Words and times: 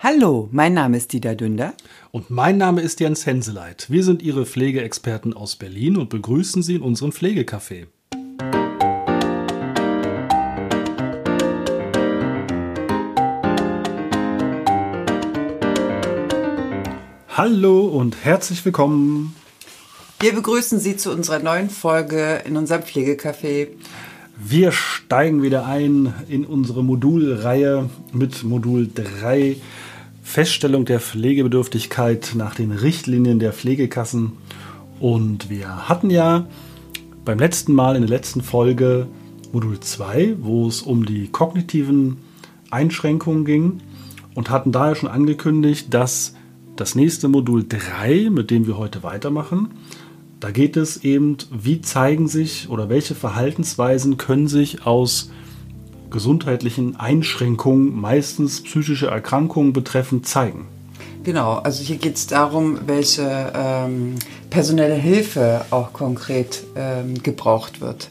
Hallo, 0.00 0.48
mein 0.52 0.74
Name 0.74 0.96
ist 0.96 1.12
Dieter 1.12 1.34
Dünder. 1.34 1.74
Und 2.12 2.30
mein 2.30 2.56
Name 2.56 2.82
ist 2.82 3.00
Jens 3.00 3.26
Henseleit. 3.26 3.90
Wir 3.90 4.04
sind 4.04 4.22
Ihre 4.22 4.46
Pflegeexperten 4.46 5.34
aus 5.34 5.56
Berlin 5.56 5.96
und 5.96 6.08
begrüßen 6.08 6.62
Sie 6.62 6.76
in 6.76 6.82
unserem 6.82 7.10
Pflegecafé. 7.10 7.88
Hallo 17.36 17.88
und 17.88 18.24
herzlich 18.24 18.64
willkommen. 18.64 19.34
Wir 20.20 20.32
begrüßen 20.32 20.78
Sie 20.78 20.96
zu 20.96 21.10
unserer 21.10 21.40
neuen 21.40 21.70
Folge 21.70 22.42
in 22.44 22.56
unserem 22.56 22.82
Pflegecafé. 22.82 23.66
Wir 24.36 24.70
steigen 24.70 25.42
wieder 25.42 25.66
ein 25.66 26.14
in 26.28 26.46
unsere 26.46 26.84
Modulreihe 26.84 27.90
mit 28.12 28.44
Modul 28.44 28.88
3 28.94 29.56
Feststellung 30.28 30.84
der 30.84 31.00
Pflegebedürftigkeit 31.00 32.32
nach 32.34 32.54
den 32.54 32.70
Richtlinien 32.70 33.38
der 33.38 33.54
Pflegekassen. 33.54 34.32
Und 35.00 35.48
wir 35.48 35.88
hatten 35.88 36.10
ja 36.10 36.46
beim 37.24 37.38
letzten 37.38 37.72
Mal 37.72 37.96
in 37.96 38.02
der 38.02 38.10
letzten 38.10 38.42
Folge 38.42 39.06
Modul 39.52 39.80
2, 39.80 40.36
wo 40.40 40.68
es 40.68 40.82
um 40.82 41.06
die 41.06 41.28
kognitiven 41.28 42.18
Einschränkungen 42.70 43.46
ging 43.46 43.78
und 44.34 44.50
hatten 44.50 44.70
daher 44.70 44.96
schon 44.96 45.08
angekündigt, 45.08 45.94
dass 45.94 46.34
das 46.76 46.94
nächste 46.94 47.28
Modul 47.28 47.64
3, 47.66 48.28
mit 48.28 48.50
dem 48.50 48.66
wir 48.66 48.76
heute 48.76 49.02
weitermachen, 49.02 49.70
da 50.40 50.50
geht 50.50 50.76
es 50.76 51.04
eben, 51.04 51.38
wie 51.50 51.80
zeigen 51.80 52.28
sich 52.28 52.68
oder 52.68 52.90
welche 52.90 53.14
Verhaltensweisen 53.14 54.18
können 54.18 54.46
sich 54.46 54.84
aus 54.86 55.30
gesundheitlichen 56.10 56.96
Einschränkungen, 56.96 57.98
meistens 57.98 58.62
psychische 58.62 59.08
Erkrankungen 59.08 59.72
betreffend, 59.72 60.26
zeigen. 60.26 60.66
Genau, 61.24 61.54
also 61.54 61.82
hier 61.82 61.96
geht 61.96 62.16
es 62.16 62.26
darum, 62.26 62.78
welche 62.86 63.52
ähm, 63.54 64.14
personelle 64.50 64.94
Hilfe 64.94 65.64
auch 65.70 65.92
konkret 65.92 66.64
ähm, 66.76 67.22
gebraucht 67.22 67.80
wird. 67.80 68.10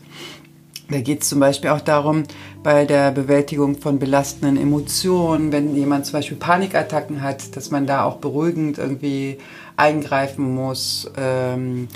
Da 0.89 1.01
geht 1.01 1.23
es 1.23 1.29
zum 1.29 1.39
Beispiel 1.39 1.69
auch 1.71 1.81
darum, 1.81 2.23
bei 2.63 2.85
der 2.85 3.11
Bewältigung 3.11 3.77
von 3.77 3.99
belastenden 3.99 4.55
Emotionen, 4.55 5.51
wenn 5.51 5.75
jemand 5.75 6.05
zum 6.05 6.13
Beispiel 6.13 6.37
Panikattacken 6.37 7.21
hat, 7.21 7.55
dass 7.55 7.71
man 7.71 7.87
da 7.87 8.03
auch 8.03 8.17
beruhigend 8.17 8.77
irgendwie 8.77 9.37
eingreifen 9.75 10.55
muss. 10.55 11.09
Ähm, 11.17 11.87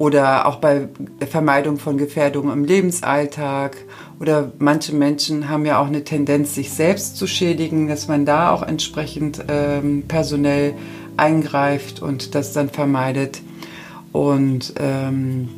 oder 0.00 0.46
auch 0.46 0.56
bei 0.56 0.88
Vermeidung 1.28 1.76
von 1.76 1.98
Gefährdungen 1.98 2.54
im 2.54 2.64
Lebensalltag 2.64 3.76
oder 4.18 4.50
manche 4.58 4.94
Menschen 4.94 5.50
haben 5.50 5.66
ja 5.66 5.78
auch 5.78 5.88
eine 5.88 6.04
Tendenz, 6.04 6.54
sich 6.54 6.72
selbst 6.72 7.18
zu 7.18 7.26
schädigen, 7.26 7.86
dass 7.86 8.08
man 8.08 8.24
da 8.24 8.50
auch 8.50 8.62
entsprechend 8.62 9.44
ähm, 9.48 10.04
personell 10.08 10.72
eingreift 11.18 12.00
und 12.00 12.34
das 12.34 12.54
dann 12.54 12.70
vermeidet. 12.70 13.42
Und 14.10 14.72
ähm, 14.80 15.50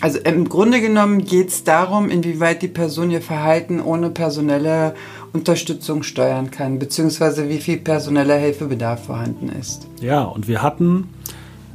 also 0.00 0.20
im 0.20 0.48
Grunde 0.48 0.80
genommen 0.80 1.24
geht 1.24 1.48
es 1.48 1.64
darum, 1.64 2.10
inwieweit 2.10 2.62
die 2.62 2.68
Person 2.68 3.10
ihr 3.10 3.22
Verhalten 3.22 3.80
ohne 3.80 4.10
personelle 4.10 4.94
Unterstützung 5.32 6.04
steuern 6.04 6.52
kann, 6.52 6.78
beziehungsweise 6.78 7.48
wie 7.48 7.58
viel 7.58 7.78
personeller 7.78 8.36
Hilfebedarf 8.36 9.06
vorhanden 9.06 9.48
ist. 9.48 9.88
Ja, 10.00 10.22
und 10.22 10.46
wir 10.46 10.62
hatten 10.62 11.08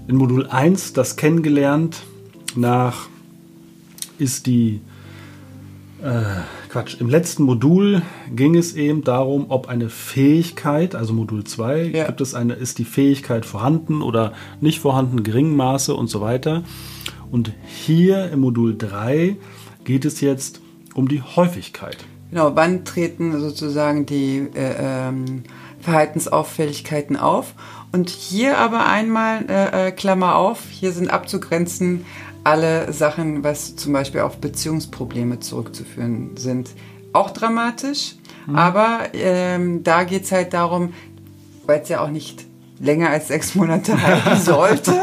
in 0.07 0.15
Modul 0.15 0.47
1 0.47 0.93
das 0.93 1.15
kennengelernt 1.15 2.03
nach 2.55 3.07
ist 4.17 4.45
die 4.45 4.81
äh, 6.01 6.21
Quatsch, 6.69 6.99
im 6.99 7.09
letzten 7.09 7.43
Modul 7.43 8.01
ging 8.33 8.55
es 8.55 8.75
eben 8.75 9.03
darum, 9.03 9.45
ob 9.49 9.67
eine 9.69 9.89
Fähigkeit, 9.89 10.93
also 10.93 11.13
Modul 11.13 11.43
2, 11.43 11.83
ja. 11.83 12.05
gibt 12.05 12.21
es 12.21 12.33
eine, 12.35 12.53
ist 12.53 12.77
die 12.79 12.85
Fähigkeit 12.85 13.45
vorhanden 13.45 14.01
oder 14.01 14.33
nicht 14.61 14.79
vorhanden, 14.79 15.23
geringen 15.23 15.55
Maße 15.55 15.95
und 15.95 16.07
so 16.07 16.21
weiter. 16.21 16.63
Und 17.31 17.53
hier 17.65 18.29
im 18.31 18.41
Modul 18.41 18.77
3 18.77 19.37
geht 19.83 20.05
es 20.05 20.21
jetzt 20.21 20.61
um 20.93 21.07
die 21.07 21.21
Häufigkeit. 21.21 21.97
Genau, 22.29 22.55
wann 22.55 22.85
treten 22.85 23.39
sozusagen 23.39 24.05
die 24.05 24.49
äh, 24.53 24.75
ähm, 24.77 25.43
Verhaltensauffälligkeiten 25.79 27.15
auf? 27.15 27.53
Und 27.95 28.09
hier 28.09 28.57
aber 28.57 28.87
einmal, 28.87 29.45
äh, 29.47 29.87
äh 29.87 29.91
Klammer 29.93 30.35
auf, 30.35 30.59
hier 30.69 30.91
sind 30.91 31.09
abzugrenzen 31.09 32.05
alle 32.43 32.91
Sachen, 32.91 33.41
was 33.41 33.77
zum 33.77 33.93
Beispiel 33.93 34.19
auf 34.19 34.37
Beziehungsprobleme 34.37 35.39
zurückzuführen 35.39 36.35
sind, 36.35 36.71
auch 37.13 37.31
dramatisch. 37.31 38.15
Mhm. 38.47 38.55
Aber 38.57 38.99
ähm, 39.13 39.83
da 39.85 40.03
geht 40.03 40.25
es 40.25 40.33
halt 40.33 40.51
darum, 40.51 40.93
weil 41.65 41.79
es 41.79 41.87
ja 41.87 42.01
auch 42.01 42.09
nicht 42.09 42.45
länger 42.79 43.09
als 43.09 43.29
sechs 43.29 43.55
Monate 43.55 44.01
halten 44.01 44.41
sollte. 44.43 44.93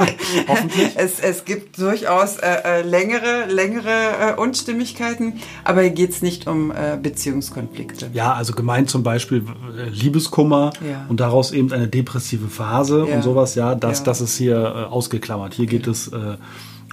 es, 0.97 1.21
es 1.21 1.45
gibt 1.45 1.79
durchaus 1.79 2.37
äh, 2.37 2.49
äh, 2.65 2.83
längere, 2.83 3.47
längere 3.49 4.35
äh, 4.37 4.41
Unstimmigkeiten, 4.41 5.41
aber 5.65 5.83
hier 5.83 5.91
geht 5.91 6.11
es 6.11 6.23
nicht 6.23 6.47
um 6.47 6.71
äh, 6.71 6.99
Beziehungskonflikte. 7.03 8.11
Ja, 8.13 8.35
also 8.35 8.53
gemeint 8.53 8.91
zum 8.91 9.03
Beispiel 9.03 9.45
äh, 9.77 9.89
Liebeskummer 9.89 10.73
ja. 10.87 11.07
und 11.09 11.21
daraus 11.21 11.53
eben 11.53 11.73
eine 11.73 11.89
depressive 11.89 12.49
Phase 12.49 13.07
ja. 13.09 13.17
und 13.17 13.23
sowas, 13.23 13.55
ja, 13.55 13.75
das, 13.75 14.01
ja. 14.01 14.05
das 14.05 14.21
ist 14.21 14.37
hier 14.37 14.57
äh, 14.57 14.93
ausgeklammert. 14.93 15.55
Hier 15.55 15.67
geht 15.67 15.87
es 15.87 16.11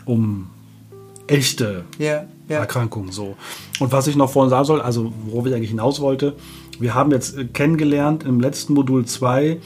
um 0.06 0.50
echte. 1.28 1.84
Erkrankungen 2.48 3.12
so. 3.12 3.36
Und 3.80 3.92
was 3.92 4.08
ich 4.08 4.16
noch 4.16 4.30
vorhin 4.30 4.50
sagen 4.50 4.66
soll, 4.66 4.82
also 4.82 5.14
worauf 5.26 5.46
ich 5.46 5.54
eigentlich 5.54 5.70
hinaus 5.70 6.00
wollte, 6.00 6.36
wir 6.80 6.96
haben 6.96 7.12
jetzt 7.12 7.54
kennengelernt 7.54 8.24
im 8.24 8.40
letzten 8.40 8.74
Modul 8.74 9.06
2, 9.06 9.60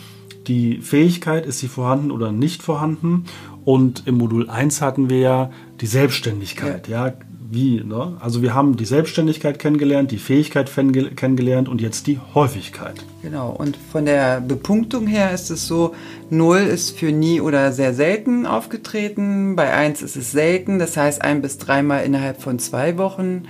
die 0.48 0.78
Fähigkeit, 0.82 1.46
ist 1.46 1.60
sie 1.60 1.68
vorhanden 1.68 2.12
oder 2.12 2.32
nicht 2.32 2.64
vorhanden. 2.64 3.26
Und 3.66 4.04
im 4.08 4.16
Modul 4.16 4.50
1 4.50 4.82
hatten 4.82 5.10
wir 5.10 5.20
ja 5.20 5.52
die 5.80 5.88
Selbstständigkeit. 5.88 6.88
Ja, 6.88 7.08
ja 7.08 7.14
wie. 7.54 7.84
Ne? 7.84 8.18
Also 8.20 8.42
wir 8.42 8.54
haben 8.54 8.76
die 8.76 8.86
Selbstständigkeit 8.86 9.60
kennengelernt, 9.60 10.12
die 10.12 10.18
Fähigkeit 10.18 10.72
kennengelernt 11.16 11.70
und 11.70 11.82
jetzt 11.82 12.08
die 12.08 12.20
Häufigkeit. 12.34 13.06
Genau, 13.22 13.52
und 13.52 13.78
von 13.92 14.06
der 14.06 14.42
Bepunktung 14.42 15.08
her 15.08 15.32
ist 15.34 15.50
es 15.50 15.68
so, 15.68 15.94
0 16.30 16.58
ist 16.60 16.98
für 16.98 17.12
nie 17.12 17.40
oder 17.42 17.72
sehr 17.72 17.94
selten 17.94 18.46
aufgetreten, 18.46 19.56
bei 19.56 19.72
1 19.72 20.02
ist 20.02 20.16
es 20.16 20.32
selten, 20.32 20.80
das 20.80 20.98
heißt 20.98 21.22
ein 21.22 21.42
bis 21.42 21.58
dreimal 21.58 22.04
innerhalb 22.04 22.42
von 22.42 22.60
zwei 22.60 22.98
Wochen. 22.98 23.44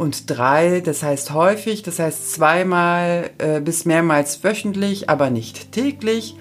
Und 0.00 0.30
3, 0.30 0.80
das 0.80 1.02
heißt 1.02 1.34
häufig, 1.34 1.82
das 1.82 1.98
heißt 1.98 2.32
zweimal 2.32 3.32
äh, 3.36 3.60
bis 3.60 3.84
mehrmals 3.84 4.42
wöchentlich, 4.42 5.10
aber 5.10 5.28
nicht 5.28 5.72
täglich. 5.72 6.36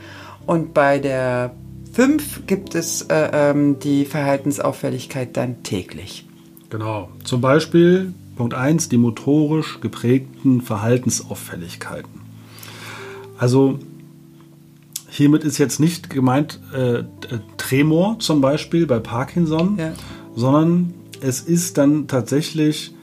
Und 0.45 0.73
bei 0.73 0.97
der 0.97 1.51
5 1.91 2.47
gibt 2.47 2.73
es 2.73 3.01
äh, 3.01 3.29
ähm, 3.33 3.77
die 3.79 4.05
Verhaltensauffälligkeit 4.05 5.35
dann 5.35 5.61
täglich. 5.61 6.25
Genau. 6.69 7.09
Zum 7.25 7.41
Beispiel 7.41 8.13
Punkt 8.37 8.53
1, 8.53 8.87
die 8.87 8.95
motorisch 8.95 9.81
geprägten 9.81 10.61
Verhaltensauffälligkeiten. 10.61 12.21
Also 13.37 13.77
hiermit 15.09 15.43
ist 15.43 15.57
jetzt 15.57 15.81
nicht 15.81 16.09
gemeint 16.09 16.61
äh, 16.73 17.03
Tremor 17.57 18.19
zum 18.19 18.39
Beispiel 18.39 18.87
bei 18.87 18.99
Parkinson, 18.99 19.75
ja. 19.77 19.91
sondern 20.33 20.93
es 21.19 21.41
ist 21.41 21.77
dann 21.77 22.07
tatsächlich 22.07 22.93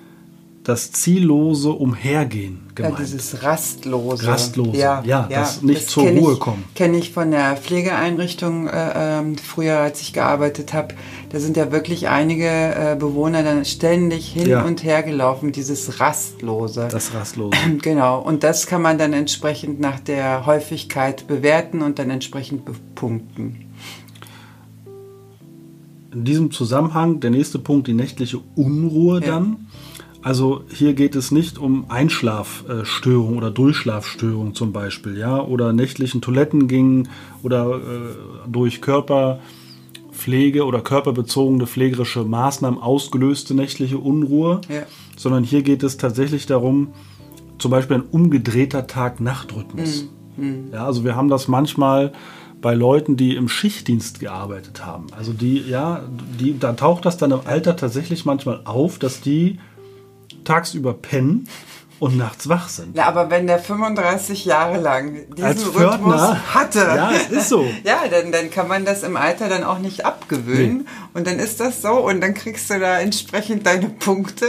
das 0.67 0.91
ziellose 0.91 1.71
Umhergehen 1.71 2.59
gemeint. 2.75 2.99
Ja, 2.99 3.05
dieses 3.05 3.45
Rastlose. 3.45 4.27
Rastlose, 4.27 4.77
ja, 4.77 5.01
ja, 5.07 5.29
ja 5.31 5.41
das 5.41 5.63
nicht 5.63 5.83
das 5.83 5.87
zur 5.87 6.09
Ruhe 6.09 6.33
ich, 6.33 6.41
kommen. 6.41 6.65
Kenne 6.75 6.97
ich 6.99 7.13
von 7.13 7.31
der 7.31 7.57
Pflegeeinrichtung 7.57 8.67
äh, 8.67 9.21
äh, 9.21 9.37
früher, 9.37 9.79
als 9.79 10.01
ich 10.01 10.13
gearbeitet 10.13 10.75
habe. 10.75 10.97
Da 11.31 11.39
sind 11.39 11.57
ja 11.57 11.71
wirklich 11.71 12.09
einige 12.09 12.49
äh, 12.49 12.97
Bewohner 12.99 13.45
dann 13.45 13.65
ständig 13.65 14.27
hin 14.27 14.49
ja. 14.49 14.65
und 14.65 14.83
her 14.83 15.05
gelaufen, 15.05 15.53
dieses 15.53 16.01
Rastlose. 16.01 16.89
Das 16.91 17.15
Rastlose. 17.15 17.57
Genau, 17.83 18.21
und 18.21 18.43
das 18.43 18.67
kann 18.67 18.83
man 18.83 18.99
dann 18.99 19.13
entsprechend 19.13 19.79
nach 19.79 20.01
der 20.01 20.47
Häufigkeit 20.47 21.29
bewerten 21.29 21.83
und 21.83 22.01
dann 22.01 22.11
entsprechend 22.11 22.65
bepunkten. 22.65 23.67
In 26.13 26.25
diesem 26.25 26.51
Zusammenhang 26.51 27.21
der 27.21 27.31
nächste 27.31 27.61
Punkt, 27.61 27.87
die 27.87 27.95
nächtliche 27.95 28.41
Unruhe 28.57 29.21
dann. 29.21 29.69
Also 30.23 30.63
hier 30.69 30.95
geht 30.95 31.15
es 31.15 31.31
nicht 31.31 31.59
um 31.59 31.87
Einschlafstörung 31.89 33.37
oder 33.37 33.51
Durchschlafstörung 33.51 34.55
zum 34.55 34.73
Beispiel, 34.73 35.17
ja, 35.17 35.41
oder 35.41 35.73
nächtlichen 35.73 36.21
Toilettengängen 36.21 37.09
oder 37.43 37.77
äh, 37.77 38.51
durch 38.51 38.81
Körperpflege 38.81 40.65
oder 40.65 40.81
körperbezogene 40.81 41.67
pflegerische 41.67 42.25
Maßnahmen 42.25 42.81
ausgelöste 42.81 43.55
nächtliche 43.55 43.99
Unruhe, 43.99 44.61
ja. 44.69 44.83
sondern 45.17 45.45
hier 45.45 45.63
geht 45.63 45.83
es 45.83 45.97
tatsächlich 45.97 46.47
darum, 46.47 46.89
zum 47.59 47.71
Beispiel 47.71 47.99
ein 47.99 48.05
umgedrehter 48.11 48.87
Tag-Nacht-Rhythmus. 48.87 50.09
Mhm. 50.37 50.45
Mhm. 50.45 50.69
Ja, 50.73 50.87
also 50.87 51.05
wir 51.05 51.17
haben 51.17 51.29
das 51.29 51.49
manchmal 51.49 52.13
bei 52.61 52.75
Leuten, 52.75 53.17
die 53.17 53.37
im 53.37 53.49
Schichtdienst 53.49 54.21
gearbeitet 54.21 54.85
haben. 54.85 55.07
Also 55.17 55.33
die, 55.33 55.59
ja, 55.69 56.03
die, 56.41 56.59
da 56.59 56.73
taucht 56.73 57.05
das 57.05 57.17
dann 57.17 57.31
im 57.31 57.41
Alter 57.45 57.77
tatsächlich 57.77 58.25
manchmal 58.25 58.63
auf, 58.65 58.99
dass 58.99 59.21
die 59.21 59.59
tagsüber 60.47 60.95
pennen 60.95 61.49
und 61.99 62.17
nachts 62.17 62.49
wach 62.49 62.69
sind. 62.69 62.97
Ja, 62.97 63.07
aber 63.07 63.31
wenn 63.31 63.47
der 63.47 63.59
35 63.59 64.45
Jahre 64.45 64.79
lang 64.79 65.27
diesen 65.35 65.45
Als 65.45 65.67
Rhythmus 65.67 66.21
Pförtner? 66.21 66.55
hatte, 66.55 66.79
Ja, 66.81 67.11
es 67.11 67.31
ist 67.31 67.49
so. 67.49 67.67
ja, 67.85 68.03
dann, 68.11 68.33
dann 68.33 68.51
kann 68.51 68.69
man 68.69 68.85
das 68.85 69.03
im 69.03 69.17
Alter 69.17 69.49
dann 69.49 69.65
auch 69.65 69.79
nicht 69.79 70.05
abgewöhnen. 70.05 70.87
Und 71.15 71.27
dann 71.27 71.39
ist 71.39 71.61
das 71.61 71.81
so 71.81 71.93
und 71.93 72.21
dann 72.21 72.35
kriegst 72.35 72.69
du 72.71 72.79
da 72.79 73.01
entsprechend 73.01 73.67
deine 73.67 73.89
Punkte 73.89 74.47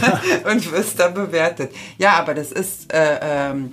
und 0.52 0.72
wirst 0.72 0.98
da 0.98 1.08
bewertet. 1.08 1.72
Ja, 1.98 2.14
aber 2.18 2.34
das 2.34 2.50
ist 2.50 2.92
äh, 2.92 3.18
ähm, 3.22 3.72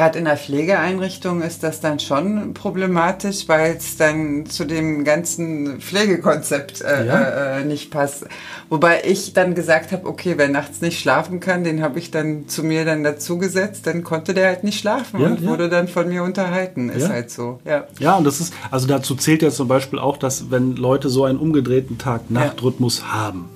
gerade 0.00 0.18
in 0.18 0.24
der 0.24 0.38
Pflegeeinrichtung 0.38 1.42
ist 1.42 1.62
das 1.62 1.80
dann 1.82 2.00
schon 2.00 2.54
problematisch, 2.54 3.46
weil 3.48 3.76
es 3.76 3.98
dann 3.98 4.46
zu 4.46 4.64
dem 4.64 5.04
ganzen 5.04 5.78
Pflegekonzept 5.78 6.80
äh, 6.80 7.06
Ja. 7.06 7.58
äh, 7.58 7.64
nicht 7.66 7.90
passt. 7.90 8.24
Wobei 8.70 9.02
ich 9.04 9.34
dann 9.34 9.54
gesagt 9.54 9.92
habe, 9.92 10.06
okay, 10.08 10.34
wer 10.38 10.48
nachts 10.48 10.80
nicht 10.80 10.98
schlafen 10.98 11.38
kann, 11.38 11.64
den 11.64 11.82
habe 11.82 11.98
ich 11.98 12.10
dann 12.10 12.48
zu 12.48 12.62
mir 12.64 12.86
dann 12.86 13.04
dazugesetzt, 13.04 13.86
dann 13.86 14.02
konnte 14.02 14.32
der 14.32 14.46
halt 14.46 14.64
nicht 14.64 14.80
schlafen 14.80 15.20
Ja, 15.20 15.26
und 15.26 15.42
ja. 15.42 15.48
wurde 15.50 15.68
dann 15.68 15.86
von 15.86 16.08
mir 16.08 16.22
unterhalten. 16.22 16.88
Ist 16.88 17.10
halt 17.10 17.30
so, 17.30 17.60
ja. 17.66 17.84
Ja, 17.98 18.16
und 18.16 18.24
das 18.24 18.40
ist, 18.40 18.54
also 18.70 18.86
dazu 18.86 19.14
zählt 19.16 19.42
ja 19.42 19.50
zum 19.50 19.68
Beispiel 19.68 19.98
auch, 19.98 20.16
dass 20.16 20.50
wenn 20.50 20.76
Leute 20.76 21.10
so 21.10 21.24
einen 21.24 21.38
umgedrehten 21.38 21.98
Tag-Nacht-Rhythmus 21.98 23.04
haben, 23.12 23.50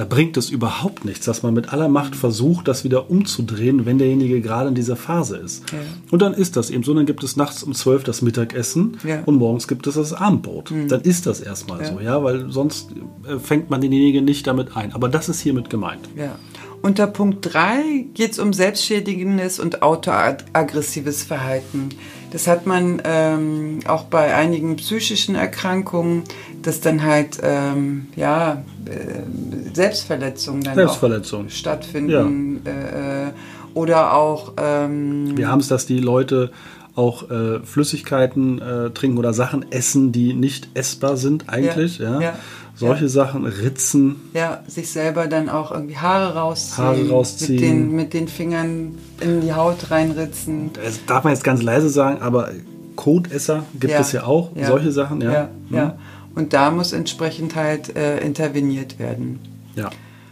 da 0.00 0.06
bringt 0.06 0.38
es 0.38 0.48
überhaupt 0.48 1.04
nichts, 1.04 1.26
dass 1.26 1.42
man 1.42 1.52
mit 1.52 1.74
aller 1.74 1.90
Macht 1.90 2.16
versucht, 2.16 2.68
das 2.68 2.84
wieder 2.84 3.10
umzudrehen, 3.10 3.84
wenn 3.84 3.98
derjenige 3.98 4.40
gerade 4.40 4.70
in 4.70 4.74
dieser 4.74 4.96
Phase 4.96 5.36
ist. 5.36 5.70
Ja. 5.72 5.78
Und 6.10 6.22
dann 6.22 6.32
ist 6.32 6.56
das 6.56 6.70
eben 6.70 6.82
so, 6.82 6.94
dann 6.94 7.04
gibt 7.04 7.22
es 7.22 7.36
nachts 7.36 7.62
um 7.62 7.74
12 7.74 8.04
das 8.04 8.22
Mittagessen 8.22 8.96
Ja. 9.04 9.18
Mhm. 9.18 9.24
und 9.24 9.34
morgens 9.36 9.68
gibt 9.68 9.86
es 9.86 9.96
das 9.96 10.14
Abendbrot. 10.14 10.72
Dann 10.88 11.02
ist 11.02 11.26
das 11.26 11.40
erstmal 11.42 11.84
so, 11.84 12.00
ja, 12.00 12.24
weil 12.24 12.50
sonst 12.50 12.92
äh, 13.28 13.38
fängt 13.38 13.68
man 13.68 13.82
denjenigen 13.82 14.24
nicht 14.24 14.46
damit 14.46 14.74
ein. 14.74 14.94
Aber 14.94 15.10
das 15.10 15.28
ist 15.28 15.40
hiermit 15.42 15.68
gemeint. 15.68 16.08
Ja. 16.16 16.36
Unter 16.82 17.06
Punkt 17.06 17.52
3 17.52 18.06
geht 18.14 18.32
es 18.32 18.38
um 18.38 18.52
selbstschädigendes 18.52 19.60
und 19.60 19.82
autoaggressives 19.82 21.22
Verhalten. 21.22 21.90
Das 22.30 22.46
hat 22.46 22.66
man 22.66 23.02
ähm, 23.04 23.80
auch 23.86 24.04
bei 24.04 24.34
einigen 24.34 24.76
psychischen 24.76 25.34
Erkrankungen, 25.34 26.22
dass 26.62 26.80
dann 26.80 27.02
halt 27.02 27.38
ähm, 27.42 28.06
ja, 28.16 28.62
äh, 28.86 29.74
Selbstverletzungen 29.74 30.62
dann 30.62 30.74
Selbstverletzung. 30.74 31.46
auch 31.46 31.50
stattfinden. 31.50 32.62
Äh, 32.64 33.26
äh, 33.26 33.30
oder 33.74 34.14
auch 34.14 34.54
ähm, 34.56 35.36
Wir 35.36 35.48
haben 35.48 35.60
es, 35.60 35.68
dass 35.68 35.86
die 35.86 36.00
Leute 36.00 36.50
auch 36.96 37.30
äh, 37.30 37.60
Flüssigkeiten 37.60 38.60
äh, 38.60 38.90
trinken 38.90 39.18
oder 39.18 39.32
Sachen 39.32 39.70
essen, 39.70 40.12
die 40.12 40.34
nicht 40.34 40.68
essbar 40.74 41.16
sind 41.16 41.48
eigentlich. 41.48 41.98
Ja, 41.98 42.14
Ja, 42.14 42.20
ja, 42.20 42.38
Solche 42.80 43.04
ja. 43.04 43.08
Sachen, 43.08 43.44
Ritzen. 43.44 44.16
ja, 44.34 44.62
sich 44.66 44.90
selber 44.90 45.26
dann 45.26 45.48
auch 45.48 45.70
irgendwie 45.70 45.96
Haare 45.96 46.34
rausziehen. 46.34 46.84
Haare 46.84 47.08
rausziehen. 47.10 47.54
Mit 47.54 47.62
den, 47.62 47.96
mit 47.96 48.14
den 48.14 48.28
Fingern 48.28 48.94
in 49.20 49.40
die 49.42 49.52
Haut 49.52 49.90
reinritzen. 49.90 50.70
Das 50.82 50.98
darf 51.06 51.24
man 51.24 51.32
jetzt 51.34 51.44
ganz 51.44 51.62
leise 51.62 51.88
sagen, 51.90 52.20
aber 52.22 52.50
Kotesser 52.96 53.64
gibt 53.78 53.92
Ja, 53.92 54.00
es 54.00 54.12
ja 54.12 54.24
auch. 54.24 54.54
ja, 54.56 54.66
Solche 54.66 54.92
Sachen, 54.92 55.20
ja. 55.20 55.32
Ja, 55.32 55.48
Hm. 55.68 55.76
ja. 55.76 55.98
Und 56.34 56.52
da 56.52 56.70
muss 56.70 56.92
entsprechend 56.92 57.54
halt 57.54 57.96
äh, 57.96 58.18
interveniert 58.20 58.98
werden. 58.98 59.38
ja. 59.76 59.90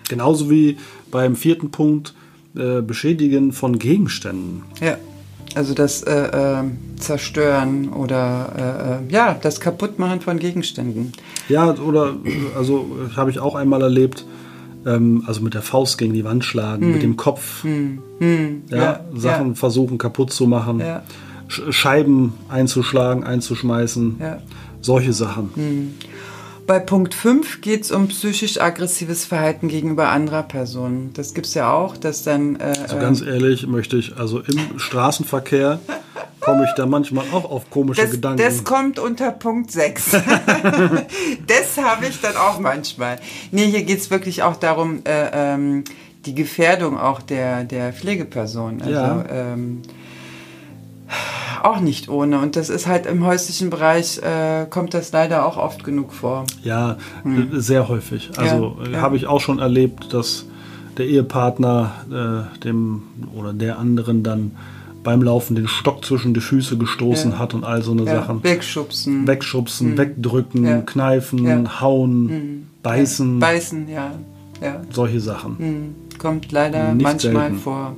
Genauso 0.09 0.49
wie 0.51 0.79
beim 1.11 1.37
vierten 1.37 1.71
Punkt 1.71 2.15
äh, 2.57 2.81
Beschädigen 2.81 3.53
von 3.53 3.79
Gegenständen. 3.79 4.63
Ja. 4.81 4.97
Also 5.55 5.75
das 5.75 6.03
äh, 6.03 6.15
äh, 6.61 6.65
Zerstören 6.99 7.91
oder 7.91 9.01
äh, 9.11 9.11
äh, 9.11 9.13
ja, 9.13 9.37
das 9.41 9.61
Kaputtmachen 9.61 10.21
von 10.23 10.39
Gegenständen. 10.39 11.13
Ja, 11.49 11.75
oder 11.75 12.15
also 12.57 12.87
habe 13.17 13.31
ich 13.31 13.41
auch 13.41 13.55
einmal 13.55 13.83
erlebt, 13.83 14.27
ähm, 14.87 15.25
also 15.27 15.41
mit 15.41 15.55
der 15.55 15.63
Faust 15.63 15.99
gegen 15.99 16.13
die 16.15 16.25
Wand 16.25 16.45
schlagen, 16.45 16.93
mit 16.93 17.03
dem 17.03 17.17
Kopf. 17.17 17.65
ja, 17.65 17.71
Hm. 18.21 18.63
ja, 18.71 19.01
Sachen 19.15 19.49
ja. 19.49 19.55
versuchen 19.55 19.99
kaputt 19.99 20.33
zu 20.33 20.47
machen. 20.47 20.81
Ja. 20.81 21.03
Sch 21.49 21.63
Scheiben 21.71 22.35
einzuschlagen, 22.49 23.25
einzuschmeißen. 23.25 24.17
Ja. 24.21 24.39
Solche 24.81 25.13
Sachen. 25.13 25.51
Bei 26.69 26.81
Punkt 26.81 27.15
5 27.15 27.63
geht 27.63 27.85
es 27.85 27.91
um 27.91 28.09
psychisch-aggressives 28.09 29.25
Verhalten 29.25 29.69
gegenüber 29.69 30.11
anderer 30.11 30.43
Personen. 30.43 31.15
Das 31.15 31.33
gibt 31.33 31.47
es 31.47 31.55
ja 31.55 31.73
auch, 31.73 31.97
dass 31.97 32.25
dann. 32.25 32.57
Äh, 32.57 32.75
Also 32.83 32.99
äh, 32.99 33.01
ganz 33.01 33.23
ehrlich 33.23 33.67
möchte 33.67 33.97
ich, 33.97 34.19
also 34.19 34.41
im 34.41 34.79
Straßenverkehr 34.79 35.81
komme 36.41 36.65
ich 36.65 36.71
da 36.77 36.85
manchmal 36.85 37.25
auch 37.33 37.51
auf 37.51 37.71
komische 37.71 38.03
das, 38.03 38.11
Gedanken. 38.11 38.43
das 38.43 38.65
kommt 38.65 38.99
unter 38.99 39.31
Punkt 39.31 39.71
6. 39.73 40.11
das 41.47 41.79
habe 41.83 42.05
ich 42.07 42.21
dann 42.21 42.37
auch 42.37 42.59
manchmal. 42.59 43.19
Nee, 43.51 43.65
hier 43.71 43.83
geht 43.85 44.01
es 44.01 44.11
wirklich 44.11 44.43
auch 44.43 44.57
darum, 44.57 45.01
äh, 45.07 45.55
ähm, 45.55 45.85
die 46.27 46.35
Gefährdung 46.35 46.99
auch 46.99 47.23
der, 47.23 47.65
der 47.65 47.95
Pflegeperson. 47.95 48.83
Also, 48.83 48.93
Ja. 48.93 49.25
ähm, 49.31 49.81
auch 51.65 51.81
nicht 51.81 52.09
ohne. 52.09 52.39
Und 52.41 52.57
das 52.57 52.69
ist 52.71 52.87
halt 52.87 53.07
im 53.07 53.25
häuslichen 53.25 53.71
Bereich, 53.71 54.19
äh, 54.19 54.67
kommt 54.69 54.95
das 54.95 55.13
leider 55.13 55.47
auch 55.47 55.57
oft 55.57 55.85
genug 55.85 56.13
vor. 56.13 56.45
Ja, 56.65 56.93
äh, 57.25 57.59
sehr 57.61 57.89
häufig. 57.89 58.31
Also 58.37 58.77
Ja, 58.81 58.87
äh, 58.87 58.93
ja. 58.93 59.01
habe 59.01 59.17
ich 59.17 59.27
auch 59.27 59.41
schon 59.41 59.59
erlebt, 59.59 60.13
dass 60.13 60.47
der 60.97 61.07
Ehepartner 61.07 61.93
äh, 62.53 62.59
dem 62.61 63.03
oder 63.37 63.53
der 63.53 63.79
anderen 63.79 64.23
dann 64.23 64.53
beim 65.05 65.23
Laufen 65.23 65.55
den 65.55 65.69
Stock 65.69 66.05
zwischen 66.05 66.35
die 66.35 66.41
Füße 66.41 66.77
gestoßen 66.77 67.33
Ja. 67.33 67.39
hat 67.39 67.55
und 67.55 67.65
all 67.65 67.83
so 67.83 67.93
eine 67.93 68.05
Sachen. 68.05 68.43
wegschubsen. 68.43 69.27
Wegschubsen, 69.27 69.97
wegdrücken, 69.97 70.67
Ja. 70.67 70.81
kneifen, 70.81 71.81
hauen, 71.81 72.69
beißen, 72.83 73.39
Beißen, 73.39 73.89
ja. 73.89 74.11
ja. 74.61 74.81
solche 74.91 75.21
Sachen. 75.21 75.59
Hm, 75.59 75.95
Kommt 76.19 76.51
leider 76.51 76.93
Nicht 76.95 77.05
manchmal 77.05 77.35
selten. 77.45 77.59
vor. 77.59 77.97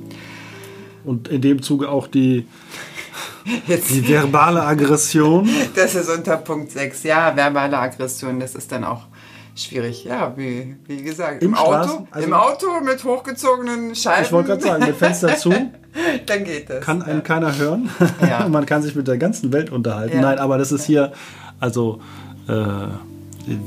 Und 1.03 1.27
in 1.27 1.41
dem 1.41 1.63
Zuge 1.63 1.89
auch 1.89 2.05
die, 2.05 2.45
Jetzt, 3.67 3.89
die 3.91 4.07
verbale 4.07 4.61
Aggression. 4.63 5.47
das 5.75 5.95
ist 5.95 6.09
unter 6.09 6.37
Punkt 6.37 6.71
6. 6.71 7.03
Ja, 7.03 7.35
verbale 7.35 7.77
Aggression, 7.77 8.39
das 8.39 8.55
ist 8.55 8.71
dann 8.71 8.83
auch 8.83 9.03
schwierig. 9.55 10.03
Ja, 10.05 10.33
wie, 10.37 10.75
wie 10.87 11.01
gesagt, 11.03 11.43
Im 11.43 11.49
im, 11.49 11.55
Auto, 11.55 12.07
also- 12.11 12.25
im 12.27 12.33
Auto 12.33 12.67
mit 12.85 13.03
hochgezogenen 13.03 13.95
Scheiben. 13.95 14.25
Ich 14.25 14.31
wollte 14.31 14.49
gerade 14.49 14.61
sagen, 14.63 14.85
mit 14.85 14.95
Fenster 14.95 15.35
zu, 15.37 15.49
Dann 16.25 16.43
geht 16.45 16.69
das. 16.69 16.85
kann 16.85 17.01
einen 17.01 17.21
keiner 17.23 17.57
hören. 17.57 17.89
Ja. 18.21 18.47
Man 18.49 18.65
kann 18.65 18.81
sich 18.81 18.95
mit 18.95 19.07
der 19.07 19.17
ganzen 19.17 19.51
Welt 19.51 19.71
unterhalten. 19.71 20.15
Ja. 20.15 20.21
Nein, 20.21 20.39
aber 20.39 20.57
das 20.57 20.71
ist 20.71 20.85
hier, 20.85 21.11
also, 21.59 21.99
äh, 22.47 22.53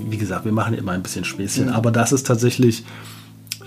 wie 0.09 0.17
gesagt, 0.17 0.45
wir 0.47 0.53
machen 0.53 0.75
immer 0.75 0.93
ein 0.93 1.03
bisschen 1.03 1.25
Späßchen, 1.25 1.67
Mhm. 1.67 1.73
aber 1.73 1.91
das 1.91 2.13
ist 2.13 2.27
tatsächlich 2.27 2.85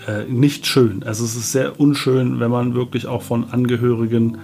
äh, 0.08 0.24
nicht 0.24 0.66
schön. 0.66 1.02
Also 1.04 1.24
es 1.24 1.36
ist 1.36 1.52
sehr 1.52 1.78
unschön, 1.78 2.40
wenn 2.40 2.50
man 2.50 2.74
wirklich 2.74 3.06
auch 3.06 3.22
von 3.22 3.50
Angehörigen 3.52 4.38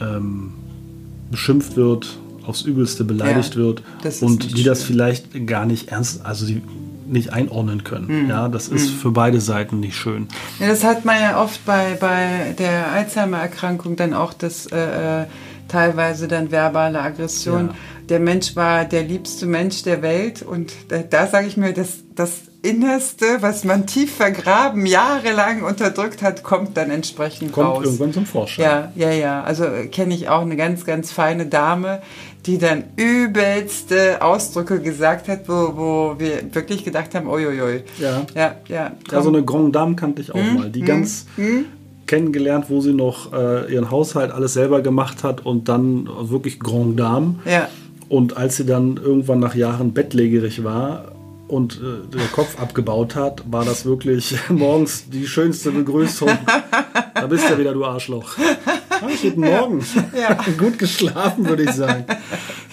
ähm, 0.00 0.54
beschimpft 1.32 1.76
wird, 1.76 2.06
aufs 2.46 2.62
Übelste 2.62 3.02
beleidigt 3.04 3.54
Ja, 3.54 3.60
wird 3.60 3.82
das 4.04 4.22
und 4.22 4.56
die 4.56 4.62
das 4.62 4.78
schön. 4.84 4.94
vielleicht 4.94 5.46
gar 5.46 5.66
nicht 5.66 5.88
ernst, 5.88 6.24
also 6.24 6.46
die 6.46 6.62
nicht 7.06 7.32
einordnen 7.32 7.82
können. 7.84 8.24
Mhm. 8.24 8.30
Ja, 8.30 8.48
das 8.48 8.68
ist 8.68 8.90
für 8.90 9.10
beide 9.10 9.40
Seiten 9.40 9.80
nicht 9.80 9.96
schön. 9.96 10.28
Ja, 10.60 10.68
das 10.68 10.82
hat 10.84 11.04
man 11.04 11.20
ja 11.20 11.42
oft 11.42 11.64
bei, 11.66 11.96
bei 12.00 12.54
der 12.58 12.90
Alzheimer-Erkrankung 12.92 13.96
dann 13.96 14.14
auch 14.14 14.32
das 14.32 14.66
äh, 14.66 15.22
äh, 15.22 15.26
teilweise 15.68 16.28
dann 16.28 16.50
verbale 16.50 17.00
Aggression. 17.00 17.68
Ja. 17.68 17.74
Der 18.08 18.20
Mensch 18.20 18.56
war 18.56 18.84
der 18.84 19.02
liebste 19.02 19.46
Mensch 19.46 19.82
der 19.82 20.00
Welt 20.02 20.42
und 20.42 20.72
da, 20.88 20.98
da 20.98 21.26
sage 21.26 21.46
ich 21.48 21.56
mir, 21.56 21.72
das, 21.72 21.98
das 22.14 22.42
Innerste, 22.62 23.24
was 23.40 23.64
man 23.64 23.86
tief 23.88 24.14
vergraben, 24.14 24.86
jahrelang 24.86 25.62
unterdrückt 25.64 26.22
hat, 26.22 26.42
kommt 26.44 26.76
dann 26.76 26.90
entsprechend 26.90 27.52
Kommt 27.52 27.66
raus. 27.68 27.84
irgendwann 27.84 28.12
zum 28.12 28.24
Vorschein. 28.26 28.64
Ja, 28.64 28.92
ja, 28.94 29.10
ja. 29.10 29.42
Also 29.42 29.64
äh, 29.64 29.86
kenne 29.88 30.14
ich 30.14 30.28
auch 30.28 30.42
eine 30.42 30.56
ganz, 30.56 30.84
ganz 30.84 31.10
feine 31.10 31.46
Dame, 31.46 32.02
die 32.46 32.58
dann 32.58 32.84
übelste 32.96 34.22
Ausdrücke 34.22 34.80
gesagt 34.80 35.28
hat, 35.28 35.48
wo, 35.48 35.72
wo 35.76 36.14
wir 36.18 36.42
wirklich 36.54 36.84
gedacht 36.84 37.14
haben, 37.14 37.26
uiuiui. 37.28 37.82
Ja. 37.98 38.22
Ja, 38.34 38.54
ja. 38.68 38.92
Ja, 39.10 39.22
so 39.22 39.28
eine 39.28 39.44
Grande 39.44 39.72
Dame 39.72 39.96
kannte 39.96 40.22
ich 40.22 40.30
auch 40.32 40.38
Hm? 40.38 40.54
mal, 40.54 40.70
die 40.70 40.82
ganz 40.82 41.26
kennengelernt, 42.06 42.66
wo 42.68 42.80
sie 42.80 42.92
noch 42.92 43.32
äh, 43.32 43.72
ihren 43.72 43.90
Haushalt 43.90 44.30
alles 44.30 44.52
selber 44.52 44.82
gemacht 44.82 45.24
hat 45.24 45.44
und 45.46 45.68
dann 45.68 46.08
wirklich 46.20 46.60
Grande 46.60 46.96
Dame. 47.02 47.34
Ja. 47.44 47.68
Und 48.08 48.36
als 48.36 48.56
sie 48.58 48.66
dann 48.66 48.98
irgendwann 49.02 49.40
nach 49.40 49.54
Jahren 49.54 49.94
bettlägerig 49.94 50.62
war 50.64 51.11
und 51.52 51.74
äh, 51.74 52.08
der 52.16 52.26
Kopf 52.28 52.58
abgebaut 52.58 53.14
hat, 53.14 53.42
war 53.50 53.64
das 53.64 53.84
wirklich 53.84 54.34
morgens 54.48 55.04
die 55.10 55.26
schönste 55.26 55.70
Begrüßung. 55.70 56.30
da 57.14 57.26
bist 57.26 57.48
du 57.50 57.58
wieder, 57.58 57.74
du 57.74 57.84
Arschloch. 57.84 58.38
Ah, 58.88 59.08
guten 59.22 59.40
Morgen. 59.42 59.84
Ja. 60.18 60.38
Gut 60.58 60.78
geschlafen, 60.78 61.46
würde 61.46 61.64
ich 61.64 61.72
sagen. 61.72 62.04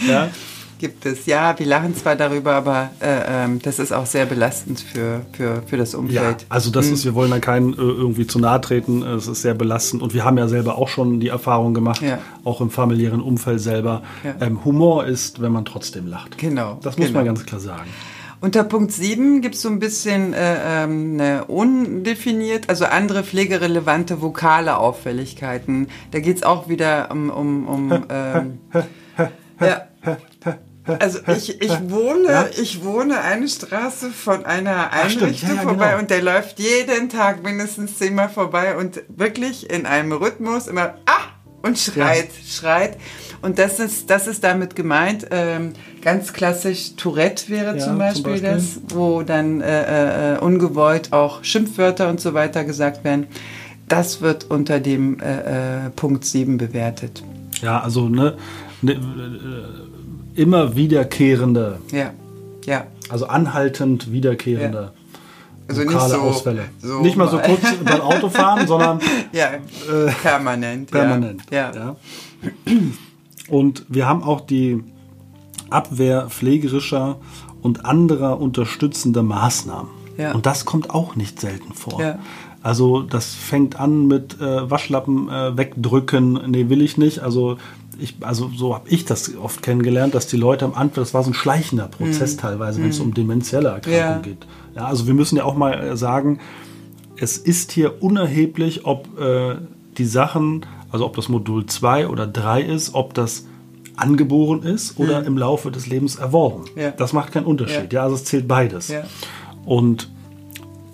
Ja. 0.08 0.30
Gibt 0.78 1.06
es, 1.06 1.26
ja, 1.26 1.60
wir 1.60 1.66
lachen 1.66 1.94
zwar 1.94 2.16
darüber, 2.16 2.54
aber 2.54 2.92
äh, 3.02 3.44
ähm, 3.44 3.60
das 3.62 3.80
ist 3.80 3.92
auch 3.92 4.06
sehr 4.06 4.26
belastend 4.26 4.80
für, 4.80 5.26
für, 5.34 5.62
für 5.68 5.76
das 5.76 5.92
Ja, 5.92 6.00
Umfeld. 6.00 6.46
also 6.48 6.72
das 6.72 6.88
ist, 6.88 7.04
wir 7.04 7.14
wollen 7.16 7.32
da 7.32 7.40
keinen 7.40 7.74
äh, 7.74 7.82
irgendwie 7.82 8.28
zu 8.28 8.40
nahe 8.40 8.62
treten. 8.62 9.04
Es 9.04 9.28
ist 9.28 9.42
sehr 9.42 9.56
belastend 9.56 10.02
und 10.02 10.14
wir 10.14 10.24
haben 10.24 10.38
ja 10.38 10.48
selber 10.48 10.78
auch 10.78 10.88
schon 10.88 11.20
die 11.20 11.28
Erfahrung 11.28 11.74
gemacht, 11.74 12.02
Ja. 12.02 12.20
auch 12.46 12.62
im 12.62 12.70
familiären 12.70 13.20
Umfeld 13.20 13.60
selber. 13.60 14.04
Ja. 14.24 14.36
Ähm, 14.40 14.64
Humor 14.64 15.06
ist, 15.06 15.42
wenn 15.42 15.52
man 15.52 15.66
trotzdem 15.66 16.08
lacht. 16.08 16.38
Genau. 16.38 16.80
Das 16.82 16.98
muss 16.98 17.08
genau. 17.08 17.20
man 17.20 17.26
ganz 17.26 17.46
klar 17.46 17.60
sagen. 17.60 17.90
Unter 18.42 18.64
Punkt 18.64 18.94
7 18.94 19.42
gibt 19.42 19.56
es 19.56 19.62
so 19.62 19.70
ein 19.70 19.80
bisschen 19.80 20.34
äh, 20.34 20.84
ähm, 20.84 21.14
eine 21.20 21.46
undefiniert, 21.46 22.70
also 22.70 22.86
andere 22.86 23.24
pflegerelevante 23.24 24.22
vokale 24.22 24.78
Auffälligkeiten. 24.78 25.90
Da 26.12 26.20
geht 26.20 26.38
es 26.38 26.44
auch 26.44 26.70
wieder 26.70 27.10
um, 27.12 27.30
um, 27.30 27.68
um 27.68 28.06
ähm, 28.10 28.60
ja. 29.60 29.88
Also 30.86 31.20
ich, 31.28 31.62
ich 31.62 31.90
wohne, 31.90 32.28
ja? 32.30 32.48
ich 32.60 32.84
wohne 32.84 33.22
eine 33.22 33.48
Straße 33.48 34.10
von 34.10 34.46
einer 34.46 34.92
Einrichtung 34.92 35.50
ja, 35.50 35.56
ja, 35.56 35.62
vorbei 35.62 35.90
genau. 35.90 36.00
und 36.00 36.10
der 36.10 36.22
läuft 36.24 36.60
jeden 36.60 37.10
Tag 37.10 37.44
mindestens 37.44 37.98
zehnmal 37.98 38.30
vorbei 38.30 38.76
und 38.76 39.04
wirklich 39.10 39.70
in 39.70 39.86
einem 39.86 40.14
Rhythmus 40.14 40.68
immer 40.68 40.96
ah 41.06 41.39
und 41.62 41.78
schreit, 41.78 42.30
schreit. 42.48 42.98
Und 43.42 43.58
das 43.58 43.80
ist, 43.80 44.10
das 44.10 44.28
ist 44.28 44.44
damit 44.44 44.76
gemeint. 44.76 45.28
Ähm, 45.32 45.74
ganz 46.02 46.34
klassisch 46.34 46.96
Tourette 46.96 47.50
wäre 47.50 47.78
zum 47.78 47.98
Beispiel, 47.98 48.24
zum, 48.24 48.32
Beispiel, 48.32 48.50
das, 48.50 48.82
wo 48.90 49.24
dann 49.24 49.62
äh, 49.62 50.36
äh, 50.36 50.40
ungewollt 50.40 51.14
auch 51.14 51.44
Schimpfwörter 51.44 52.10
und 52.10 52.20
so 52.20 52.34
weiter 52.34 52.66
gesagt 52.66 53.04
werden. 53.04 53.28
Das 53.88 54.22
wird 54.22 54.46
unter 54.50 54.80
dem 54.80 55.20
äh, 55.20 55.86
äh 55.86 55.90
Punkt 55.96 56.26
7 56.26 56.58
bewertet. 56.58 57.24
Ja, 57.62 57.80
also 57.82 58.08
ne, 58.08 58.38
ne 58.82 58.94
äh, 58.94 60.42
immer 60.42 60.76
wiederkehrende. 60.76 61.80
Ja, 61.92 62.12
ja. 62.66 62.88
Also 63.10 63.26
anhaltend 63.28 64.12
wiederkehrende. 64.12 64.92
Ja. 64.94 64.99
Also 65.70 65.84
nicht 65.84 66.02
so, 66.02 66.18
Ausfälle. 66.18 66.66
So 66.82 67.02
nicht 67.02 67.16
mal 67.16 67.30
so 67.30 67.38
kurz 67.46 67.62
beim 67.84 68.02
Autofahren, 68.02 68.68
sondern 68.68 69.00
ja, 69.32 69.52
äh, 69.54 70.12
permanent. 70.22 70.90
Permanent. 70.90 71.44
Ja. 71.52 71.72
ja. 71.74 71.96
Und 73.50 73.86
wir 73.88 74.08
haben 74.08 74.24
auch 74.24 74.42
die 74.42 74.84
Abwehr 75.70 76.28
pflegerischer 76.30 77.18
und 77.62 77.86
anderer 77.86 78.40
unterstützender 78.42 79.22
Maßnahmen. 79.22 79.92
Ja. 80.18 80.34
Und 80.34 80.46
das 80.46 80.66
kommt 80.66 80.90
auch 80.90 81.16
nicht 81.16 81.40
selten 81.40 81.74
vor. 81.74 82.02
Ja. 82.02 82.20
Also 82.62 83.02
das 83.02 83.34
fängt 83.34 83.80
an 83.80 84.08
mit 84.08 84.40
äh, 84.42 84.70
Waschlappen 84.70 85.30
äh, 85.30 85.58
wegdrücken. 85.58 86.40
Nee, 86.48 86.70
will 86.70 86.82
ich 86.82 86.98
nicht. 86.98 87.20
Also 87.20 87.58
ich, 88.00 88.16
also 88.22 88.50
so 88.56 88.74
habe 88.74 88.90
ich 88.90 89.06
das 89.06 89.36
oft 89.38 89.62
kennengelernt, 89.62 90.16
dass 90.16 90.28
die 90.28 90.38
Leute 90.38 90.66
am 90.66 90.74
Anfang, 90.74 91.04
das 91.04 91.14
war 91.14 91.24
so 91.24 91.32
ein 91.32 91.34
schleichender 91.34 91.88
Prozess 91.88 92.36
mhm. 92.36 92.40
teilweise, 92.40 92.82
wenn 92.82 92.90
es 92.90 93.00
mhm. 93.00 93.06
um 93.06 93.14
demenzielle 93.14 93.70
Erkrankungen 93.70 94.00
ja. 94.00 94.20
geht. 94.20 94.48
Ja, 94.76 94.86
also 94.86 95.08
wir 95.08 95.14
müssen 95.14 95.38
ja 95.38 95.44
auch 95.44 95.56
mal 95.56 95.74
äh, 95.74 95.98
sagen, 95.98 96.40
es 97.18 97.38
ist 97.38 97.72
hier 97.72 98.02
unerheblich, 98.02 98.86
ob 98.86 99.20
äh, 99.20 99.56
die 99.98 100.06
Sachen, 100.06 100.66
also 100.92 101.06
ob 101.06 101.16
das 101.16 101.30
Modul 101.30 101.66
2 101.66 102.08
oder 102.08 102.28
3 102.28 102.62
ist, 102.62 102.94
ob 102.94 103.14
das 103.14 103.46
angeboren 103.96 104.64
ist 104.64 104.98
oder 104.98 105.22
mhm. 105.22 105.28
im 105.28 105.38
Laufe 105.38 105.72
des 105.72 105.88
Lebens 105.88 106.16
erworben. 106.16 106.66
Ja. 106.76 106.92
Das 106.92 107.12
macht 107.12 107.34
keinen 107.34 107.46
Unterschied. 107.46 107.92
Ja, 107.92 108.00
ja 108.00 108.04
also 108.04 108.16
es 108.16 108.24
zählt 108.24 108.48
beides. 108.48 108.88
Ja. 108.88 109.04
Und 109.66 110.10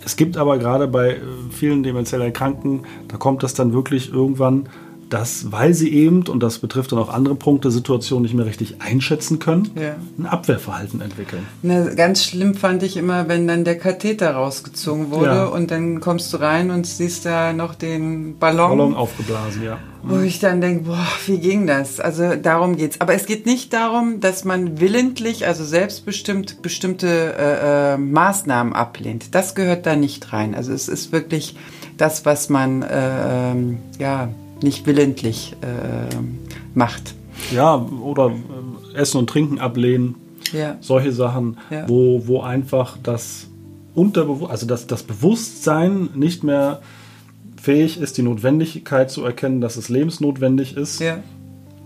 es 0.06 0.16
gibt 0.16 0.38
aber 0.38 0.60
gerade 0.60 0.88
bei 0.88 1.16
äh, 1.16 1.20
vielen 1.52 1.84
demenziell 1.84 2.22
Erkrankten, 2.22 2.84
da 3.08 3.18
kommt 3.18 3.44
das 3.44 3.56
dann 3.56 3.74
wirklich 3.74 4.14
irgendwann 4.14 4.70
dass, 5.10 5.52
weil 5.52 5.74
sie 5.74 5.94
eben, 5.94 6.24
und 6.28 6.42
das 6.42 6.60
betrifft 6.60 6.92
dann 6.92 7.00
auch 7.00 7.10
andere 7.10 7.36
Punkte, 7.36 7.70
Situationen 7.72 8.24
nicht 8.24 8.34
mehr 8.34 8.46
richtig 8.46 8.82
einschätzen 8.82 9.40
können, 9.40 9.70
ja. 9.76 9.96
ein 10.18 10.26
Abwehrverhalten 10.26 11.02
entwickeln. 11.02 11.46
Na, 11.62 11.94
ganz 11.94 12.24
schlimm 12.24 12.56
fand 12.56 12.84
ich 12.84 12.98
immer, 12.98 13.28
wenn 13.28 13.48
dann 13.48 13.64
der 13.64 13.78
Katheter 13.78 14.32
rausgezogen 14.32 15.12
wurde 15.12 15.26
ja. 15.28 15.46
und 15.46 15.72
dann 15.72 16.00
kommst 16.00 16.34
du 16.34 16.38
rein 16.38 16.72
und 16.72 16.88
siehst 16.88 17.26
da 17.26 17.54
noch 17.54 17.76
den 17.76 18.38
Ballon. 18.40 18.78
Ballon 18.78 18.96
aufgeblasen, 18.96 19.64
ja. 19.64 19.78
Wo 20.08 20.20
ich 20.20 20.40
dann 20.40 20.62
denke, 20.62 20.86
boah, 20.86 21.08
wie 21.26 21.40
ging 21.40 21.66
das? 21.66 22.00
Also 22.00 22.36
darum 22.36 22.76
geht's. 22.76 23.02
Aber 23.02 23.16
es 23.16 23.26
geht 23.26 23.48
nicht 23.48 23.74
darum, 23.74 24.20
dass 24.20 24.46
man 24.46 24.80
willentlich, 24.80 25.48
also 25.48 25.64
selbstbestimmt 25.64 26.62
bestimmte 26.62 27.08
äh, 27.08 27.94
äh, 27.94 27.98
Maßnahmen 27.98 28.74
ablehnt. 28.74 29.34
Das 29.34 29.56
gehört 29.56 29.88
da 29.88 29.96
nicht 29.96 30.32
rein. 30.32 30.54
Also 30.54 30.74
es 30.74 30.90
ist 30.90 31.12
wirklich 31.12 31.56
das, 31.98 32.24
was 32.24 32.50
man 32.50 32.84
äh, 32.84 33.52
ähm, 33.52 33.78
ja 33.98 34.30
nicht 34.66 34.86
willentlich 34.86 35.56
äh, 35.62 36.14
macht. 36.74 37.16
Ja, 37.54 37.76
oder 37.76 38.32
äh, 38.32 38.98
Essen 38.98 39.20
und 39.20 39.30
Trinken 39.30 39.60
ablehnen. 39.60 40.16
Ja. 40.52 40.78
Solche 40.82 41.12
Sachen, 41.12 41.58
ja. 41.70 41.88
wo, 41.88 42.28
wo 42.28 42.42
einfach 42.42 42.98
das 43.02 43.48
Unterbewusstsein, 43.94 44.52
also 44.52 44.66
das, 44.68 44.88
das 44.88 45.04
Bewusstsein 45.04 46.10
nicht 46.16 46.44
mehr 46.44 46.82
fähig 47.62 48.00
ist, 48.00 48.18
die 48.18 48.22
Notwendigkeit 48.24 49.10
zu 49.10 49.24
erkennen, 49.24 49.62
dass 49.62 49.78
es 49.78 49.90
lebensnotwendig 49.90 50.76
ist. 50.76 51.00
Ja. 51.00 51.20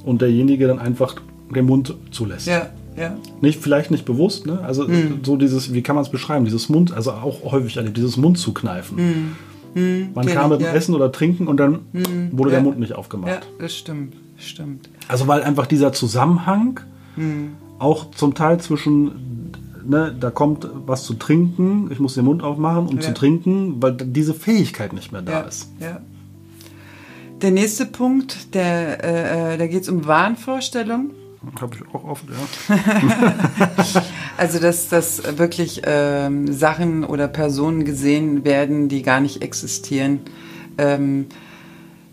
Und 0.04 0.22
derjenige 0.22 0.68
dann 0.68 0.80
einfach 0.80 1.16
den 1.54 1.66
Mund 1.66 1.94
zulässt. 2.12 2.48
Ja. 2.48 2.70
Ja. 2.98 3.16
Nicht, 3.40 3.62
vielleicht 3.62 3.92
nicht 3.92 4.04
bewusst, 4.04 4.46
ne? 4.46 4.60
Also 4.60 4.88
mhm. 4.88 5.20
so 5.24 5.38
dieses, 5.38 5.74
wie 5.74 5.82
kann 5.82 5.96
man 5.96 6.04
es 6.04 6.10
beschreiben? 6.10 6.44
Dieses 6.44 6.68
Mund, 6.68 6.92
also 6.92 7.12
auch 7.12 7.52
häufig 7.52 7.78
erlebt, 7.78 7.96
dieses 7.96 8.18
Mund 8.18 8.38
zu 8.38 8.54
kneifen. 8.54 8.98
Mhm. 8.98 9.36
Hm, 9.74 10.10
Man 10.14 10.26
kam 10.28 10.50
mit 10.50 10.62
dem 10.62 10.68
ja. 10.68 10.74
Essen 10.74 10.96
oder 10.96 11.12
Trinken 11.12 11.48
und 11.48 11.58
dann 11.58 11.80
hm, 11.94 12.30
wurde 12.32 12.52
ja. 12.52 12.58
der 12.58 12.64
Mund 12.64 12.80
nicht 12.80 12.94
aufgemacht. 12.94 13.32
Ja, 13.32 13.40
das 13.60 13.76
stimmt, 13.76 14.16
stimmt. 14.38 14.90
Also 15.08 15.28
weil 15.28 15.44
einfach 15.44 15.68
dieser 15.68 15.94
Zusammenhang 15.94 16.80
hm. 17.16 17.50
auch 17.78 18.12
zum 18.12 18.34
Teil 18.34 18.60
zwischen, 18.60 19.52
ne, 19.86 20.16
da 20.20 20.32
kommt 20.32 20.68
was 20.86 21.04
zu 21.04 21.14
trinken, 21.14 21.90
ich 21.92 22.00
muss 22.00 22.16
den 22.16 22.26
Mund 22.26 22.44
aufmachen, 22.44 22.88
um 22.88 22.96
ja. 22.96 23.02
zu 23.02 23.14
trinken, 23.14 23.82
weil 23.82 23.94
diese 23.94 24.34
Fähigkeit 24.34 24.94
nicht 24.94 25.12
mehr 25.12 25.22
da 25.22 25.42
ist. 25.42 25.70
Ja. 25.80 26.02
Der 27.42 27.52
nächste 27.52 27.86
Punkt, 27.86 28.54
der, 28.54 29.04
äh, 29.04 29.54
äh 29.54 29.58
da 29.58 29.68
geht 29.68 29.84
es 29.84 29.90
um 29.90 30.06
Wahnvorstellungen. 30.06 31.12
Habe 31.62 31.77
ich 31.77 31.96
auch 31.96 32.03
oft, 32.03 32.25
ja. 32.29 32.75
also, 34.38 34.60
dass, 34.60 34.89
dass 34.89 35.38
wirklich 35.38 35.81
ähm, 35.86 36.51
Sachen 36.51 37.05
oder 37.05 37.27
Personen 37.29 37.86
gesehen 37.86 38.43
werden, 38.43 38.89
die 38.89 39.03
gar 39.03 39.22
nicht 39.22 39.41
existieren. 39.41 40.19
Ähm, 40.77 41.27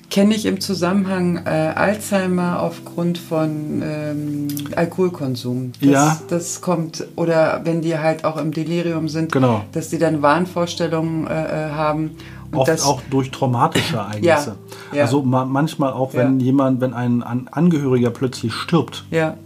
Kenne 0.09 0.37
ich 0.37 0.47
im 0.47 0.61
Zusammenhang 0.61 1.45
äh, 1.45 1.49
Alzheimer 1.49 2.62
aufgrund 2.62 3.18
von 3.18 3.83
ähm, 3.85 4.47
Alkoholkonsum. 4.76 5.73
Das, 5.80 5.90
ja. 5.90 6.21
Das 6.28 6.61
kommt, 6.61 7.04
oder 7.16 7.62
wenn 7.64 7.83
die 7.83 7.99
halt 7.99 8.25
auch 8.25 8.37
im 8.37 8.52
Delirium 8.52 9.09
sind, 9.09 9.33
genau. 9.33 9.64
dass 9.73 9.88
die 9.88 9.99
dann 9.99 10.23
Wahnvorstellungen 10.23 11.26
äh, 11.26 11.30
äh 11.33 11.71
haben 11.73 12.12
Oft 12.59 12.69
das, 12.69 12.85
auch 12.85 13.03
durch 13.11 13.31
traumatische 13.31 13.97
Ereignisse. 13.97 14.57
Ja, 14.93 14.97
ja. 14.97 15.03
Also 15.05 15.23
ma 15.23 15.45
manchmal 15.45 15.93
auch, 15.93 16.15
wenn 16.15 16.41
ja. 16.41 16.47
jemand, 16.47 16.81
wenn 16.81 16.95
ein 16.95 17.23
Angehöriger 17.23 18.11
plötzlich 18.11 18.53
stirbt. 18.53 19.05
Ja. 19.11 19.37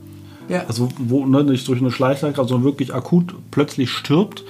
Ja. 0.49 0.65
Also 0.67 0.89
wo 0.99 1.25
ne, 1.27 1.45
nicht 1.45 1.69
durch 1.69 1.81
eine 1.81 1.93
Schleichkrankheit, 1.93 2.49
sondern 2.49 2.65
wirklich 2.65 2.93
akut 2.93 3.37
plötzlich 3.53 3.91
stirbt 3.91 4.45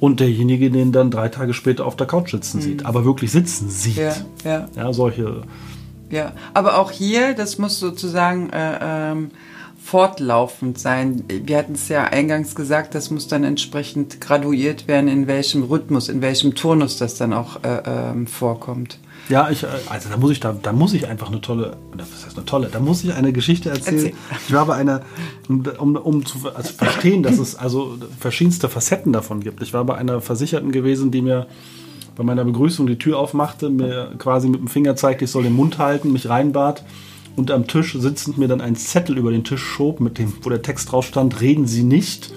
und 0.00 0.18
derjenige 0.18 0.70
den 0.70 0.90
dann 0.90 1.10
drei 1.10 1.28
Tage 1.28 1.54
später 1.54 1.86
auf 1.86 1.96
der 1.96 2.08
Couch 2.08 2.32
sitzen 2.32 2.58
mhm. 2.58 2.62
sieht, 2.62 2.86
aber 2.86 3.04
wirklich 3.04 3.30
sitzen 3.30 3.70
sieht. 3.70 3.96
Ja, 3.96 4.14
ja. 4.44 4.68
ja 4.74 4.92
solche. 4.92 5.42
Ja, 6.10 6.32
aber 6.52 6.78
auch 6.78 6.90
hier, 6.90 7.34
das 7.34 7.58
muss 7.58 7.78
sozusagen 7.78 8.50
äh, 8.50 8.78
ähm, 8.82 9.30
fortlaufend 9.84 10.78
sein. 10.78 11.24
Wir 11.28 11.58
hatten 11.58 11.74
es 11.74 11.88
ja 11.88 12.04
eingangs 12.04 12.54
gesagt, 12.54 12.94
das 12.94 13.10
muss 13.10 13.28
dann 13.28 13.44
entsprechend 13.44 14.18
graduiert 14.18 14.88
werden, 14.88 15.08
in 15.08 15.26
welchem 15.26 15.62
Rhythmus, 15.62 16.08
in 16.08 16.22
welchem 16.22 16.54
Turnus 16.54 16.96
das 16.96 17.18
dann 17.18 17.34
auch 17.34 17.62
äh, 17.62 17.82
ähm, 17.84 18.26
vorkommt. 18.26 18.98
Ja, 19.28 19.50
ich, 19.50 19.62
äh, 19.62 19.66
also 19.90 20.08
da 20.08 20.16
muss 20.16 20.30
ich, 20.30 20.40
da, 20.40 20.56
da 20.60 20.72
muss 20.72 20.94
ich 20.94 21.06
einfach 21.06 21.28
eine 21.28 21.42
tolle, 21.42 21.76
was 21.92 22.24
heißt 22.24 22.36
eine 22.38 22.46
tolle, 22.46 22.68
da 22.72 22.80
muss 22.80 23.04
ich 23.04 23.12
eine 23.12 23.34
Geschichte 23.34 23.68
erzählen. 23.68 24.06
Erzähl. 24.06 24.14
Ich 24.48 24.54
war 24.54 24.64
bei 24.64 24.74
einer, 24.74 25.02
um, 25.50 25.62
um, 25.78 25.96
um 25.96 26.24
zu 26.24 26.38
also 26.54 26.72
verstehen, 26.72 27.22
dass 27.22 27.38
es 27.38 27.54
also 27.54 27.98
verschiedenste 28.18 28.70
Facetten 28.70 29.12
davon 29.12 29.40
gibt. 29.40 29.62
Ich 29.62 29.74
war 29.74 29.84
bei 29.84 29.96
einer 29.96 30.22
Versicherten 30.22 30.72
gewesen, 30.72 31.10
die 31.10 31.20
mir 31.20 31.46
bei 32.16 32.24
meiner 32.24 32.44
Begrüßung 32.44 32.86
die 32.86 32.98
Tür 32.98 33.18
aufmachte, 33.18 33.68
mir 33.68 34.12
quasi 34.16 34.48
mit 34.48 34.60
dem 34.60 34.68
Finger 34.68 34.96
zeigte, 34.96 35.26
ich 35.26 35.30
soll 35.30 35.42
den 35.42 35.54
Mund 35.54 35.76
halten, 35.76 36.10
mich 36.10 36.30
reinbat 36.30 36.84
und 37.36 37.50
am 37.50 37.66
Tisch 37.66 37.96
sitzend 37.98 38.38
mir 38.38 38.48
dann 38.48 38.60
ein 38.60 38.76
Zettel 38.76 39.18
über 39.18 39.30
den 39.30 39.44
Tisch 39.44 39.62
schob, 39.62 40.00
mit 40.00 40.18
dem, 40.18 40.32
wo 40.42 40.50
der 40.50 40.62
Text 40.62 40.92
drauf 40.92 41.06
stand, 41.06 41.40
reden 41.40 41.66
Sie 41.66 41.82
nicht 41.82 42.32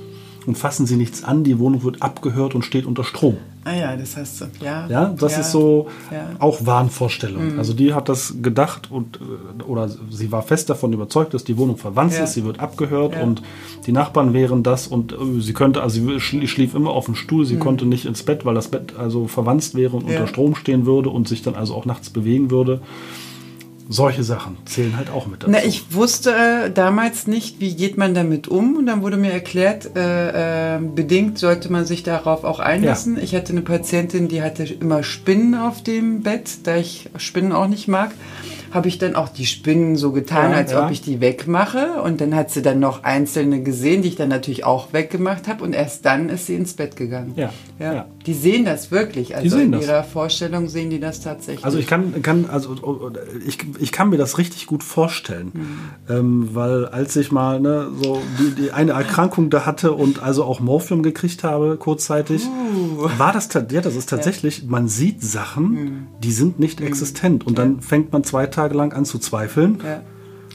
und 0.46 0.58
fassen 0.58 0.86
Sie 0.86 0.96
nichts 0.96 1.24
an, 1.24 1.44
die 1.44 1.60
Wohnung 1.60 1.84
wird 1.84 2.02
abgehört 2.02 2.56
und 2.56 2.64
steht 2.64 2.86
unter 2.86 3.04
Strom. 3.04 3.38
Ah 3.66 3.76
ja, 3.76 3.98
das 3.98 4.16
heißt, 4.16 4.48
ja. 4.64 4.88
Ja, 4.88 5.14
das 5.20 5.34
ja, 5.34 5.40
ist 5.42 5.52
so 5.52 5.90
ja. 6.10 6.30
auch 6.40 6.66
Wahnvorstellung. 6.66 7.54
Mhm. 7.54 7.60
Also 7.60 7.74
die 7.74 7.94
hat 7.94 8.08
das 8.08 8.36
gedacht 8.42 8.90
und 8.90 9.18
äh, 9.18 9.64
oder 9.64 9.90
sie 10.10 10.32
war 10.32 10.42
fest 10.42 10.70
davon 10.70 10.94
überzeugt, 10.94 11.34
dass 11.34 11.44
die 11.44 11.58
Wohnung 11.58 11.76
verwandt 11.76 12.14
ja. 12.14 12.24
ist, 12.24 12.34
sie 12.34 12.46
wird 12.46 12.62
abgehört 12.62 13.22
und 13.22 13.42
die 13.86 13.92
Nachbarn 13.92 14.34
wären 14.34 14.64
das 14.64 14.88
und 14.88 15.12
äh, 15.12 15.42
sie 15.42 15.52
könnte, 15.52 15.82
also 15.82 16.00
sie 16.00 16.48
schlief 16.48 16.76
immer 16.76 16.92
auf 16.92 17.06
dem 17.06 17.16
Stuhl, 17.16 17.46
sie 17.46 17.56
mhm. 17.56 17.60
konnte 17.60 17.86
nicht 17.86 18.06
ins 18.06 18.24
Bett, 18.24 18.46
weil 18.46 18.56
das 18.56 18.70
Bett 18.70 18.96
also 18.98 19.28
verwandt 19.28 19.76
wäre 19.76 19.98
und 19.98 20.06
unter 20.06 20.28
Strom 20.28 20.56
stehen 20.56 20.86
würde 20.86 21.10
und 21.10 21.28
sich 21.28 21.42
dann 21.42 21.56
also 21.56 21.76
auch 21.76 21.86
nachts 21.86 22.10
bewegen 22.10 22.52
würde 22.52 22.80
solche 23.90 24.24
Sachen 24.24 24.58
zählen 24.66 24.98
halt 24.98 25.10
auch 25.10 25.28
mit 25.28 25.44
dazu. 25.44 25.52
Na, 25.52 25.64
ich 25.64 25.94
wusste 25.94 26.32
äh, 26.32 26.72
damals 26.72 27.28
nicht, 27.28 27.60
wie 27.60 27.76
geht 27.76 27.98
man 27.98 28.14
damit 28.14 28.48
um. 28.48 28.76
Und 28.76 28.86
dann 28.88 29.02
wurde 29.02 29.18
mir 29.18 29.32
erklärt, 29.32 29.96
äh, 29.96 30.76
äh, 30.76 30.80
bedingt 30.80 31.38
sollte 31.38 31.72
man 31.72 31.86
sich 31.86 32.04
darauf 32.04 32.44
auch 32.44 32.60
einlassen. 32.60 33.16
Ja. 33.18 33.24
Ich 33.24 33.36
hatte 33.36 33.54
eine 33.54 33.62
Patientin, 33.62 34.28
die 34.28 34.42
hatte 34.42 34.66
immer 34.66 35.04
Spinnen 35.04 35.56
auf 35.56 35.84
dem 35.84 36.22
Bett, 36.22 36.50
da 36.64 36.76
ich 36.76 37.10
Spinnen 37.18 37.52
auch 37.52 37.68
nicht 37.68 37.88
mag. 37.88 38.12
Habe 38.72 38.88
ich 38.88 38.98
dann 38.98 39.16
auch 39.16 39.30
die 39.30 39.46
Spinnen 39.46 39.96
so 39.96 40.12
getan, 40.12 40.52
Ja, 40.52 40.58
als 40.58 40.72
ja. 40.72 40.86
ob 40.86 40.92
ich 40.92 41.02
die 41.02 41.22
wegmache. 41.22 42.02
Und 42.04 42.22
dann 42.22 42.36
hat 42.36 42.52
sie 42.52 42.62
dann 42.62 42.80
noch 42.80 43.04
einzelne 43.04 43.62
gesehen, 43.64 44.02
die 44.02 44.10
ich 44.10 44.16
dann 44.16 44.30
natürlich 44.30 44.64
auch 44.66 44.94
weggemacht 44.94 45.48
habe. 45.48 45.64
Und 45.64 45.74
erst 45.74 46.06
dann 46.06 46.30
ist 46.30 46.46
sie 46.48 46.56
ins 46.56 46.74
Bett 46.74 46.96
gegangen. 46.96 47.34
Ja, 47.36 47.52
ja. 47.80 47.94
ja. 47.94 48.06
Die 48.26 48.34
sehen 48.34 48.66
das 48.66 48.92
wirklich. 48.92 49.36
Also 49.36 49.58
in 49.58 49.72
das. 49.72 49.86
ihrer 49.86 50.04
Vorstellung 50.04 50.68
sehen 50.68 50.90
die 50.90 51.00
das 51.00 51.22
tatsächlich. 51.22 51.64
Also 51.66 51.78
ich 51.78 51.88
kann, 51.88 52.22
kann 52.22 52.46
also 52.50 52.76
ich, 53.46 53.58
ich 53.80 53.92
kann 53.92 54.10
mir 54.10 54.18
das 54.18 54.38
richtig 54.38 54.66
gut 54.68 54.84
vorstellen, 54.84 55.52
Mhm. 55.54 55.80
ähm, 56.10 56.50
weil 56.54 56.86
als 56.86 57.16
ich 57.16 57.32
mal 57.32 57.60
ne, 57.60 57.88
so 58.04 58.22
die, 58.40 58.62
die 58.64 58.72
eine 58.72 58.92
Erkrankung 58.92 59.50
da 59.50 59.66
hatte 59.66 59.94
und 59.94 60.22
also 60.22 60.44
auch 60.44 60.60
Morphium 60.60 61.04
gekriegt 61.04 61.44
habe 61.44 61.78
kurzzeitig, 61.78 62.44
Uh. 62.48 63.10
war 63.18 63.32
das 63.34 63.50
ja 63.54 63.82
das 63.82 63.96
ist 63.96 64.10
tatsächlich, 64.10 64.66
man 64.68 64.88
sieht 64.88 65.24
Sachen, 65.24 65.68
Mhm. 65.72 66.08
die 66.24 66.32
sind 66.32 66.60
nicht 66.60 66.82
existent 66.82 67.46
und 67.48 67.58
dann 67.58 67.82
fängt 67.82 68.12
man 68.12 68.24
zwei 68.24 68.48
Tage 68.48 68.67
lang 68.74 68.94
an 68.94 69.06
zu 69.06 69.20
zweifeln. 69.20 69.80
ja. 69.84 70.02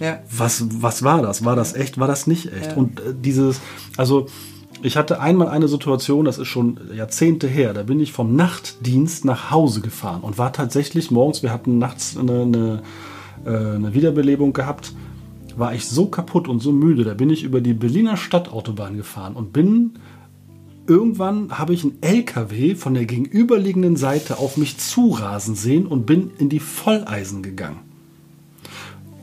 Ja. 0.01 0.21
was, 0.37 0.65
was 0.83 1.05
war 1.05 1.23
das? 1.23 1.45
War 1.45 1.55
das 1.55 1.75
echt? 1.75 2.01
War 2.01 2.09
das 2.09 2.27
nicht 2.27 2.53
echt? 2.53 2.73
Ja. 2.73 2.77
Und 2.77 2.99
äh, 2.99 3.15
dieses, 3.15 3.61
also 3.97 4.27
ich 4.83 4.97
hatte 4.97 5.21
einmal 5.21 5.49
eine 5.49 5.69
Situation, 5.69 6.25
das 6.25 6.39
ist 6.39 6.49
schon 6.49 6.81
Jahrzehnte 6.93 7.47
her, 7.47 7.73
da 7.73 7.85
bin 7.85 8.01
ich 8.01 8.13
vom 8.13 8.35
Nachtdienst 8.35 9.25
nach 9.25 9.51
Hause 9.51 9.81
gefahren 9.81 10.23
und 10.23 10.39
war 10.39 10.53
tatsächlich 10.53 11.11
morgens, 11.11 11.43
wir 11.43 11.53
hatten 11.53 11.79
nachts 11.79 12.17
eine, 12.17 12.43
eine, 12.43 12.83
äh, 13.45 13.77
eine 13.77 13.95
Wiederbelebung 13.95 14.53
gehabt, 14.53 14.93
war 15.57 15.73
ich 15.75 15.87
so 15.87 16.07
kaputt 16.07 16.49
und 16.49 16.61
so 16.61 16.73
müde, 16.73 17.05
da 17.05 17.15
bin 17.15 17.31
ich 17.31 17.45
über 17.45 17.61
die 17.61 17.75
Berliner 17.75 18.17
Stadtautobahn 18.17 18.97
gefahren 18.97 19.35
und 19.35 19.53
bin 19.53 19.93
irgendwann 20.89 21.59
habe 21.59 21.75
ich 21.75 21.85
einen 21.85 21.99
LKW 22.01 22.75
von 22.75 22.95
der 22.95 23.05
gegenüberliegenden 23.05 23.97
Seite 23.97 24.39
auf 24.39 24.57
mich 24.57 24.79
zurasen 24.79 25.55
sehen 25.55 25.87
und 25.87 26.07
bin 26.07 26.33
in 26.39 26.49
die 26.49 26.61
Volleisen 26.61 27.43
gegangen. 27.45 27.92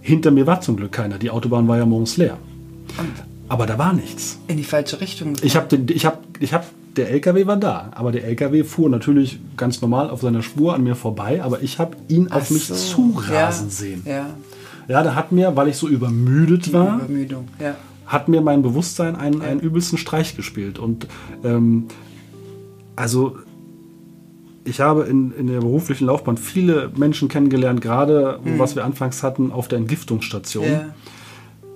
Hinter 0.10 0.32
mir 0.32 0.48
war 0.48 0.60
zum 0.60 0.76
Glück 0.76 0.92
keiner. 0.92 1.20
Die 1.20 1.30
Autobahn 1.30 1.68
war 1.68 1.78
ja 1.78 1.86
morgens 1.86 2.18
leer. 2.18 2.40
Aber 3.48 3.68
da 3.68 3.78
war 3.78 3.94
nichts. 3.94 4.40
In 4.48 4.58
die 4.58 4.64
falsche 4.64 5.02
Richtung. 5.02 5.36
Ich 5.44 5.56
habe 5.56 5.68
den, 5.68 5.88
ich 5.96 6.04
habe, 6.04 6.18
ich 6.40 6.52
habe, 6.52 6.66
der 6.98 7.12
LKW 7.12 7.46
war 7.46 7.58
da, 7.58 7.92
aber 7.92 8.12
der 8.12 8.24
LKW 8.24 8.64
fuhr 8.64 8.90
natürlich 8.90 9.40
ganz 9.56 9.84
normal 9.84 10.10
auf 10.10 10.22
seiner 10.22 10.42
Spur 10.42 10.74
an 10.74 10.84
mir 10.84 10.96
vorbei, 10.96 11.44
aber 11.44 11.62
ich 11.62 11.78
habe 11.78 11.96
ihn 12.08 12.32
auf 12.32 12.46
Ach 12.48 12.50
mich 12.50 12.66
so. 12.66 12.74
zurasen 12.74 13.68
ja. 13.68 13.72
sehen. 13.72 14.02
Ja, 14.04 14.26
Ja, 14.88 15.04
da 15.04 15.14
hat 15.14 15.32
mir, 15.32 15.56
weil 15.56 15.68
ich 15.68 15.78
so 15.78 15.88
übermüdet 15.88 16.74
war, 16.74 16.96
Übermüdung. 17.04 17.48
Ja. 17.60 17.76
hat 18.08 18.30
mir 18.30 18.42
mein 18.42 18.64
Bewusstsein 18.64 19.16
einen, 19.16 19.44
einen 19.44 19.60
übelsten 19.60 20.00
Streich 20.00 20.36
gespielt. 20.36 20.80
Und 20.80 21.06
ähm, 21.44 21.86
also 22.96 23.38
ich 24.66 24.80
habe 24.82 25.04
in, 25.04 25.32
in 25.32 25.48
der 25.48 25.60
beruflichen 25.60 26.06
Laufbahn 26.06 26.38
viele 26.38 26.92
Menschen 26.96 27.28
kennengelernt, 27.28 27.82
gerade 27.82 28.40
was 28.58 28.76
wir 28.76 28.84
anfangs 28.86 29.24
hatten 29.24 29.52
auf 29.52 29.68
der 29.68 29.78
Entgiftungsstation, 29.80 30.66
Ja. 30.66 30.86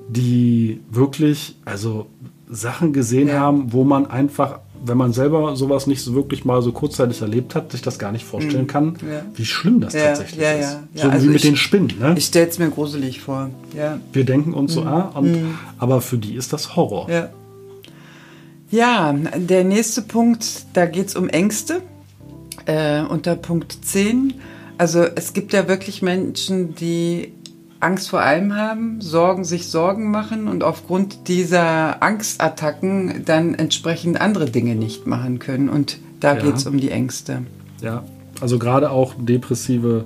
die 0.09 0.81
wirklich 0.91 1.55
also 1.65 2.07
Sachen 2.49 2.93
gesehen 2.93 3.29
Ja. 3.29 3.39
haben, 3.39 3.71
wo 3.73 3.83
man 3.83 4.05
einfach, 4.07 4.59
wenn 4.85 4.97
man 4.97 5.13
selber 5.13 5.55
sowas 5.55 5.87
nicht 5.87 6.01
so 6.01 6.13
wirklich 6.13 6.45
mal 6.45 6.61
so 6.61 6.71
kurzzeitig 6.71 7.21
erlebt 7.21 7.55
hat, 7.55 7.71
sich 7.71 7.81
das 7.81 7.97
gar 7.97 8.11
nicht 8.11 8.25
vorstellen 8.25 8.67
kann, 8.67 8.97
Ja. 9.01 9.21
wie 9.33 9.45
schlimm 9.45 9.79
das 9.79 9.93
tatsächlich 9.93 10.41
ist. 10.59 10.77
so 10.95 11.07
also 11.09 11.25
wie 11.25 11.29
mit 11.29 11.37
ich- 11.37 11.41
den 11.43 11.55
Spinnen. 11.55 11.93
Ne? 11.99 12.13
Ich 12.17 12.25
stelle 12.25 12.47
es 12.47 12.59
mir 12.59 12.69
gruselig 12.69 13.21
vor. 13.21 13.49
Wir 14.11 14.23
denken 14.25 14.53
uns 14.53 14.73
so, 14.73 14.83
ah, 14.83 15.11
und, 15.15 15.37
aber 15.79 16.01
für 16.01 16.17
die 16.17 16.35
ist 16.35 16.53
das 16.53 16.75
Horror. 16.75 17.09
Ja. 17.09 17.29
Ja, 18.69 19.13
der 19.13 19.63
nächste 19.63 20.01
Punkt, 20.01 20.65
da 20.73 20.85
geht 20.87 21.07
es 21.07 21.15
um 21.15 21.29
Ängste. 21.29 21.81
Äh, 22.65 23.01
unter 23.01 23.35
Punkt 23.35 23.77
10. 23.85 24.35
Also 24.77 25.03
es 25.03 25.33
gibt 25.33 25.53
ja 25.53 25.67
wirklich 25.67 26.01
Menschen, 26.01 26.75
die 26.75 27.33
Angst 27.79 28.09
vor 28.09 28.21
allem 28.21 28.55
haben, 28.55 29.01
Sorgen, 29.01 29.43
sich 29.43 29.67
Sorgen 29.67 30.09
machen 30.09 30.47
und 30.47 30.63
aufgrund 30.63 31.27
dieser 31.27 32.01
Angstattacken 32.01 33.23
dann 33.25 33.55
entsprechend 33.55 34.19
andere 34.21 34.49
Dinge 34.49 34.75
nicht 34.75 35.05
machen 35.05 35.39
können. 35.39 35.69
Und 35.69 35.97
da 36.21 36.35
Ja. 36.35 36.41
geht 36.41 36.55
es 36.55 36.65
um 36.65 36.79
die 36.79 36.89
Ängste. 36.91 37.41
Ja, 37.81 38.03
also 38.39 38.57
gerade 38.57 38.89
auch 38.89 39.13
depressive 39.19 40.05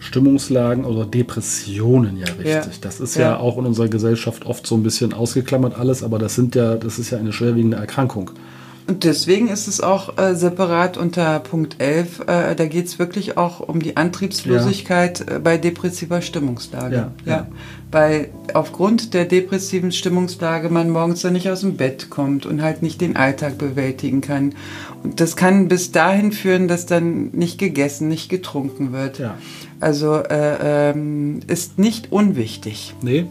Stimmungslagen 0.00 0.84
oder 0.84 1.04
Depressionen 1.06 2.16
ja 2.16 2.26
richtig. 2.26 2.44
Ja. 2.46 2.62
Das 2.80 2.98
ist 2.98 3.14
ja. 3.14 3.22
Ja. 3.22 3.36
auch 3.38 3.56
in 3.58 3.66
unserer 3.66 3.86
Gesellschaft 3.88 4.44
oft 4.46 4.66
so 4.66 4.74
ein 4.74 4.82
bisschen 4.82 5.12
ausgeklammert 5.12 5.78
alles, 5.78 6.02
aber 6.02 6.18
das 6.18 6.34
sind 6.34 6.56
ja, 6.56 6.74
das 6.74 6.98
ist 6.98 7.10
ja 7.10 7.18
eine 7.18 7.32
schwerwiegende 7.32 7.76
Erkrankung. 7.76 8.32
Und 8.86 9.04
deswegen 9.04 9.48
ist 9.48 9.68
es 9.68 9.80
auch 9.80 10.18
äh, 10.18 10.34
separat 10.34 10.96
unter 10.96 11.38
Punkt 11.40 11.80
11. 11.80 12.20
Äh, 12.26 12.54
da 12.56 12.66
geht 12.66 12.86
es 12.86 12.98
wirklich 12.98 13.36
auch 13.36 13.60
um 13.60 13.80
die 13.80 13.96
Antriebslosigkeit 13.96 15.20
äh, 15.20 15.38
bei 15.38 15.56
depressiver 15.56 16.20
Stimmungslage. 16.20 16.94
Ja, 16.94 17.12
ja. 17.24 17.46
Weil 17.92 18.30
aufgrund 18.54 19.14
der 19.14 19.24
depressiven 19.24 19.92
Stimmungslage 19.92 20.68
man 20.68 20.90
morgens 20.90 21.22
dann 21.22 21.34
nicht 21.34 21.48
aus 21.48 21.60
dem 21.60 21.76
Bett 21.76 22.10
kommt 22.10 22.44
und 22.44 22.62
halt 22.62 22.82
nicht 22.82 23.00
den 23.00 23.16
Alltag 23.16 23.56
bewältigen 23.56 24.20
kann. 24.20 24.54
Und 25.04 25.20
das 25.20 25.36
kann 25.36 25.68
bis 25.68 25.92
dahin 25.92 26.32
führen, 26.32 26.66
dass 26.66 26.86
dann 26.86 27.30
nicht 27.32 27.58
gegessen, 27.58 28.08
nicht 28.08 28.28
getrunken 28.28 28.92
wird. 28.92 29.18
Ja. 29.20 29.36
Also 29.78 30.16
äh, 30.16 30.90
ähm, 30.90 31.40
ist 31.46 31.78
nicht 31.78 32.10
unwichtig. 32.10 32.94
Nee, 33.02 33.26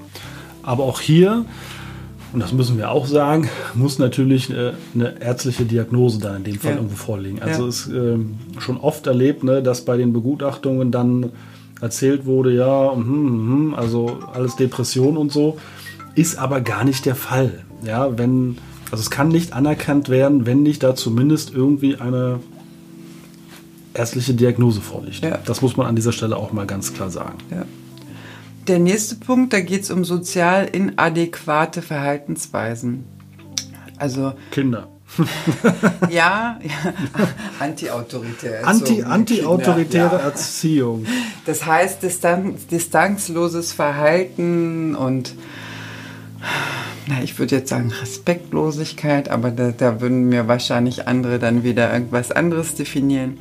aber 0.64 0.84
auch 0.84 1.02
hier, 1.02 1.46
und 2.34 2.40
das 2.40 2.54
müssen 2.54 2.78
wir 2.78 2.92
auch 2.92 3.06
sagen, 3.06 3.50
muss 3.74 4.00
natürlich 4.00 4.50
eine, 4.50 4.74
eine 4.96 5.22
ärztliche 5.22 5.66
Diagnose 5.66 6.20
dann 6.20 6.38
in 6.38 6.44
dem 6.46 6.60
Fall 6.60 6.72
Ja. 6.72 6.78
irgendwo 6.78 6.96
vorliegen. 6.96 7.42
Also 7.42 7.64
Ja. 7.64 7.68
es 7.70 7.88
ist 7.88 7.94
ähm, 7.94 8.36
schon 8.60 8.78
oft 8.78 9.08
erlebt, 9.08 9.44
ne, 9.44 9.62
dass 9.62 9.84
bei 9.86 9.98
den 9.98 10.14
Begutachtungen 10.14 10.92
dann 10.92 11.32
erzählt 11.82 12.26
wurde, 12.26 12.54
ja, 12.54 12.94
hm, 12.94 13.04
hm, 13.04 13.74
also 13.76 14.20
alles 14.34 14.56
Depression 14.56 15.18
und 15.18 15.32
so, 15.32 15.58
ist 16.16 16.38
aber 16.38 16.62
gar 16.62 16.84
nicht 16.84 17.06
der 17.06 17.16
Fall. 17.16 17.64
Ja, 17.86 18.18
wenn, 18.18 18.58
also 18.92 19.02
es 19.02 19.10
kann 19.10 19.30
nicht 19.30 19.54
anerkannt 19.54 20.10
werden, 20.10 20.46
wenn 20.46 20.62
nicht 20.64 20.84
da 20.84 20.94
zumindest 20.96 21.54
irgendwie 21.54 21.96
eine 21.98 22.40
ärztliche 23.94 24.34
Diagnose 24.34 24.80
vorliegt. 24.82 25.24
Ja. 25.24 25.40
Das 25.46 25.62
muss 25.62 25.76
man 25.76 25.88
an 25.88 25.96
dieser 25.96 26.12
Stelle 26.12 26.38
auch 26.38 26.54
mal 26.54 26.66
ganz 26.66 26.94
klar 26.94 27.10
sagen. 27.10 27.38
Ja. 27.50 27.66
Der 28.68 28.80
nächste 28.80 29.16
Punkt, 29.16 29.54
da 29.54 29.60
geht 29.60 29.84
es 29.84 29.92
um 29.92 30.06
sozial 30.06 30.66
inadäquate 30.66 31.82
Verhaltensweisen. 31.82 33.06
Also 33.98 34.34
Kinder. 34.52 34.88
ja, 36.10 36.60
ja 36.62 36.94
anti-autoritär. 37.60 38.66
Anti, 38.66 39.04
anti-autoritäre 39.04 40.16
ja. 40.16 40.22
Erziehung. 40.22 41.06
Das 41.46 41.66
heißt 41.66 42.02
Distan 42.04 42.56
distanzloses 42.70 43.74
Verhalten 43.74 44.96
und 44.96 45.36
na, 47.08 47.24
ich 47.24 47.40
würde 47.40 47.56
jetzt 47.56 47.70
sagen 47.70 47.92
Respektlosigkeit, 47.92 49.30
aber 49.30 49.52
da, 49.52 49.72
da 49.72 50.02
würden 50.02 50.30
mir 50.30 50.48
wahrscheinlich 50.48 51.08
andere 51.08 51.40
dann 51.40 51.64
wieder 51.64 51.92
irgendwas 51.92 52.32
anderes 52.32 52.76
definieren. 52.76 53.38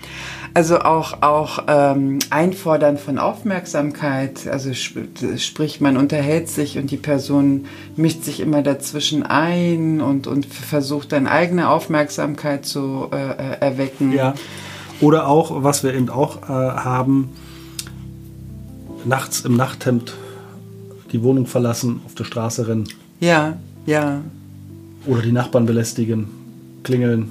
Also 0.54 0.80
auch, 0.80 1.22
auch 1.22 1.64
ähm, 1.68 2.18
Einfordern 2.30 2.96
von 2.98 3.18
Aufmerksamkeit, 3.18 4.48
also 4.48 4.70
sp 4.74 5.06
sprich, 5.36 5.80
man 5.80 5.96
unterhält 5.96 6.48
sich 6.48 6.78
und 6.78 6.90
die 6.90 6.96
Person 6.96 7.66
mischt 7.96 8.24
sich 8.24 8.40
immer 8.40 8.62
dazwischen 8.62 9.22
ein 9.22 10.00
und, 10.00 10.26
und 10.26 10.46
versucht 10.46 11.12
dann 11.12 11.26
eigene 11.26 11.68
Aufmerksamkeit 11.68 12.64
zu 12.64 13.08
äh, 13.12 13.60
erwecken. 13.60 14.12
Ja. 14.12 14.34
Oder 15.00 15.28
auch, 15.28 15.62
was 15.62 15.84
wir 15.84 15.94
eben 15.94 16.08
auch 16.08 16.42
äh, 16.42 16.46
haben, 16.48 17.30
nachts 19.04 19.42
im 19.42 19.56
Nachthemd 19.56 20.14
die 21.12 21.22
Wohnung 21.22 21.46
verlassen, 21.46 22.00
auf 22.06 22.14
der 22.14 22.24
Straße 22.24 22.66
rennen 22.66 22.88
ja, 23.20 23.56
ja. 23.86 24.20
oder 25.06 25.22
die 25.22 25.32
Nachbarn 25.32 25.66
belästigen, 25.66 26.26
klingeln. 26.82 27.30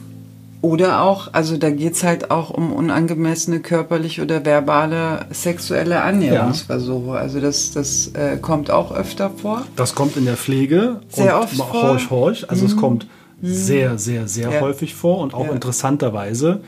Oder 0.61 1.01
auch, 1.03 1.29
also 1.33 1.55
da 1.55 1.69
geht's 1.69 2.03
halt 2.03 2.31
auch 2.31 2.49
um 2.49 2.73
unangemessene 2.73 3.61
körperliche 3.61 4.21
oder 4.23 4.43
verbale 4.43 5.25
sexuelle 5.31 6.01
Annäherungsversuche. 6.01 7.11
Also 7.13 7.39
das, 7.39 7.71
das 7.71 8.07
äh, 8.09 8.35
kommt 8.41 8.69
auch 8.69 8.91
öfter 8.91 9.29
vor. 9.29 9.63
Das 9.77 9.95
kommt 9.95 10.17
in 10.17 10.25
der 10.25 10.35
Pflege 10.35 10.99
Sehr 11.07 11.37
und 11.37 11.43
oft 11.43 11.55
vor. 11.55 11.73
horch, 11.73 12.09
horch. 12.09 12.49
Also 12.49 12.65
es 12.65 12.75
kommt 12.75 13.07
sehr, 13.41 13.97
sehr, 13.97 14.27
sehr 14.27 14.51
Ja. 14.51 14.59
häufig 14.59 14.95
vor 14.95 15.19
und 15.19 15.33
auch 15.33 15.45
Ja. 15.45 15.53
interessanterweise 15.53 16.59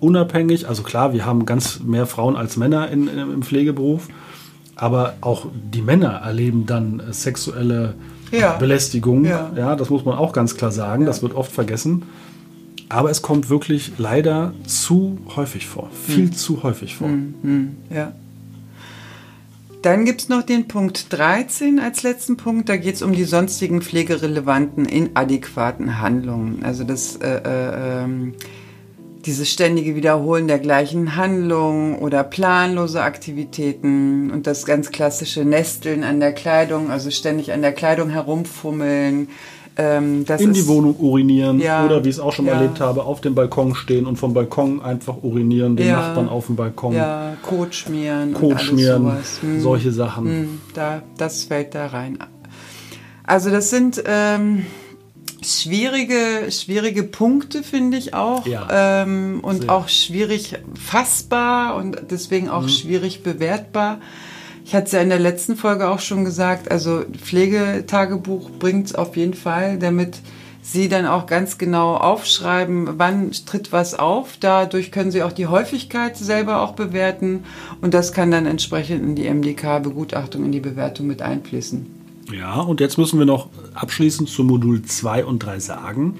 unabhängig. 0.00 0.68
Also 0.68 0.82
klar, 0.82 1.12
wir 1.12 1.24
haben 1.24 1.46
ganz 1.46 1.78
mehr 1.84 2.06
Frauen 2.06 2.34
als 2.34 2.56
Männer 2.56 2.88
in, 2.90 3.06
in, 3.06 3.16
im 3.18 3.42
Pflegeberuf, 3.42 4.08
aber 4.74 5.14
auch 5.20 5.46
die 5.72 5.82
Männer 5.82 6.14
erleben 6.24 6.66
dann 6.66 6.98
äh, 6.98 7.12
sexuelle 7.12 7.94
Ja. 8.30 8.56
Belästigung. 8.56 9.24
Ja. 9.24 9.52
Ja. 9.56 9.76
das 9.76 9.90
muss 9.90 10.04
man 10.04 10.16
auch 10.16 10.32
ganz 10.32 10.56
klar 10.56 10.70
sagen. 10.70 11.06
Das 11.06 11.22
wird 11.22 11.34
oft 11.34 11.52
vergessen. 11.52 12.04
Aber 12.88 13.10
es 13.10 13.22
kommt 13.22 13.50
wirklich 13.50 13.92
leider 13.98 14.52
zu 14.64 15.18
häufig 15.34 15.66
vor. 15.66 15.90
Viel 15.90 16.30
zu 16.32 16.62
häufig 16.62 16.94
vor. 16.94 17.08
Hm, 17.08 17.76
ja. 17.90 18.12
Dann 19.82 20.04
gibt's 20.04 20.28
noch 20.28 20.42
den 20.42 20.68
Punkt 20.68 21.12
13 21.12 21.78
als 21.78 22.02
letzten 22.02 22.36
Punkt. 22.36 22.68
Da 22.68 22.76
geht's 22.76 23.02
um 23.02 23.12
die 23.12 23.24
sonstigen 23.24 23.82
pflegerelevanten 23.82 24.84
inadäquaten 24.84 26.00
Handlungen. 26.00 26.64
Also 26.64 26.84
das, 26.84 27.16
äh, 27.16 27.40
äh, 27.44 28.02
ähm, 28.04 28.34
dieses 29.26 29.50
ständige 29.50 29.96
Wiederholen 29.96 30.46
der 30.46 30.60
gleichen 30.60 31.16
Handlung 31.16 31.98
oder 31.98 32.22
planlose 32.22 33.02
Aktivitäten 33.02 34.30
und 34.30 34.46
das 34.46 34.64
ganz 34.64 34.90
klassische 34.90 35.44
Nesteln 35.44 36.04
an 36.04 36.20
der 36.20 36.32
Kleidung, 36.32 36.90
also 36.90 37.10
ständig 37.10 37.52
an 37.52 37.60
der 37.60 37.72
Kleidung 37.72 38.10
herumfummeln. 38.10 39.28
Ähm, 39.78 40.24
in 40.38 40.54
die 40.54 40.66
Wohnung 40.68 40.96
urinieren 40.98 41.60
ja, 41.60 41.84
oder 41.84 42.02
wie 42.02 42.08
ich 42.08 42.14
es 42.14 42.20
auch 42.20 42.32
schon 42.32 42.46
mal 42.46 42.52
ja. 42.52 42.60
erlebt 42.62 42.80
habe, 42.80 43.02
auf 43.02 43.20
dem 43.20 43.34
Balkon 43.34 43.74
stehen 43.74 44.06
und 44.06 44.16
vom 44.16 44.32
Balkon 44.32 44.80
einfach 44.80 45.22
urinieren, 45.22 45.76
den 45.76 45.88
ja, 45.88 45.96
Nachbarn 45.96 46.30
auf 46.30 46.46
dem 46.46 46.56
Balkon. 46.56 46.94
Ja, 46.94 47.36
Kot 47.42 47.74
schmieren. 47.74 48.32
Kot 48.32 48.58
schmieren, 48.62 49.18
hm, 49.42 49.60
solche 49.60 49.92
Sachen. 49.92 50.24
Hm, 50.24 50.60
da, 50.72 51.02
das 51.18 51.44
fällt 51.44 51.74
da 51.74 51.88
rein. 51.88 52.18
Also 53.24 53.50
das 53.50 53.68
sind 53.68 54.02
ähm, 54.06 54.64
schwierige, 55.46 56.50
schwierige 56.50 57.02
Punkte, 57.04 57.62
finde 57.62 57.96
ich 57.96 58.14
auch. 58.14 58.46
Ja, 58.46 59.02
ähm, 59.02 59.40
und 59.42 59.62
sehr. 59.62 59.72
auch 59.72 59.88
schwierig 59.88 60.56
fassbar 60.74 61.76
und 61.76 61.98
deswegen 62.10 62.48
auch 62.48 62.62
mhm. 62.62 62.68
schwierig 62.68 63.22
bewertbar. 63.22 64.00
Ich 64.64 64.74
hatte 64.74 64.86
es 64.86 64.92
ja 64.92 65.00
in 65.00 65.10
der 65.10 65.20
letzten 65.20 65.56
Folge 65.56 65.88
auch 65.88 66.00
schon 66.00 66.24
gesagt, 66.24 66.70
also 66.70 67.04
Pflegetagebuch 67.22 68.50
bringt 68.58 68.86
es 68.86 68.94
auf 68.96 69.16
jeden 69.16 69.34
Fall, 69.34 69.78
damit 69.78 70.18
Sie 70.60 70.88
dann 70.88 71.06
auch 71.06 71.26
ganz 71.26 71.58
genau 71.58 71.94
aufschreiben, 71.94 72.98
wann 72.98 73.30
tritt 73.30 73.70
was 73.70 73.94
auf. 73.94 74.36
Dadurch 74.40 74.90
können 74.90 75.12
Sie 75.12 75.22
auch 75.22 75.30
die 75.30 75.46
Häufigkeit 75.46 76.16
selber 76.16 76.60
auch 76.60 76.72
bewerten 76.72 77.44
und 77.80 77.94
das 77.94 78.12
kann 78.12 78.32
dann 78.32 78.46
entsprechend 78.46 79.04
in 79.04 79.14
die 79.14 79.30
MDK-Begutachtung, 79.30 80.44
in 80.44 80.50
die 80.50 80.58
Bewertung 80.58 81.06
mit 81.06 81.22
einfließen. 81.22 81.95
Ja, 82.32 82.60
und 82.60 82.80
jetzt 82.80 82.98
müssen 82.98 83.18
wir 83.18 83.26
noch 83.26 83.48
abschließend 83.74 84.28
zu 84.28 84.44
Modul 84.44 84.82
2 84.82 85.24
und 85.24 85.40
3 85.40 85.60
sagen. 85.60 86.14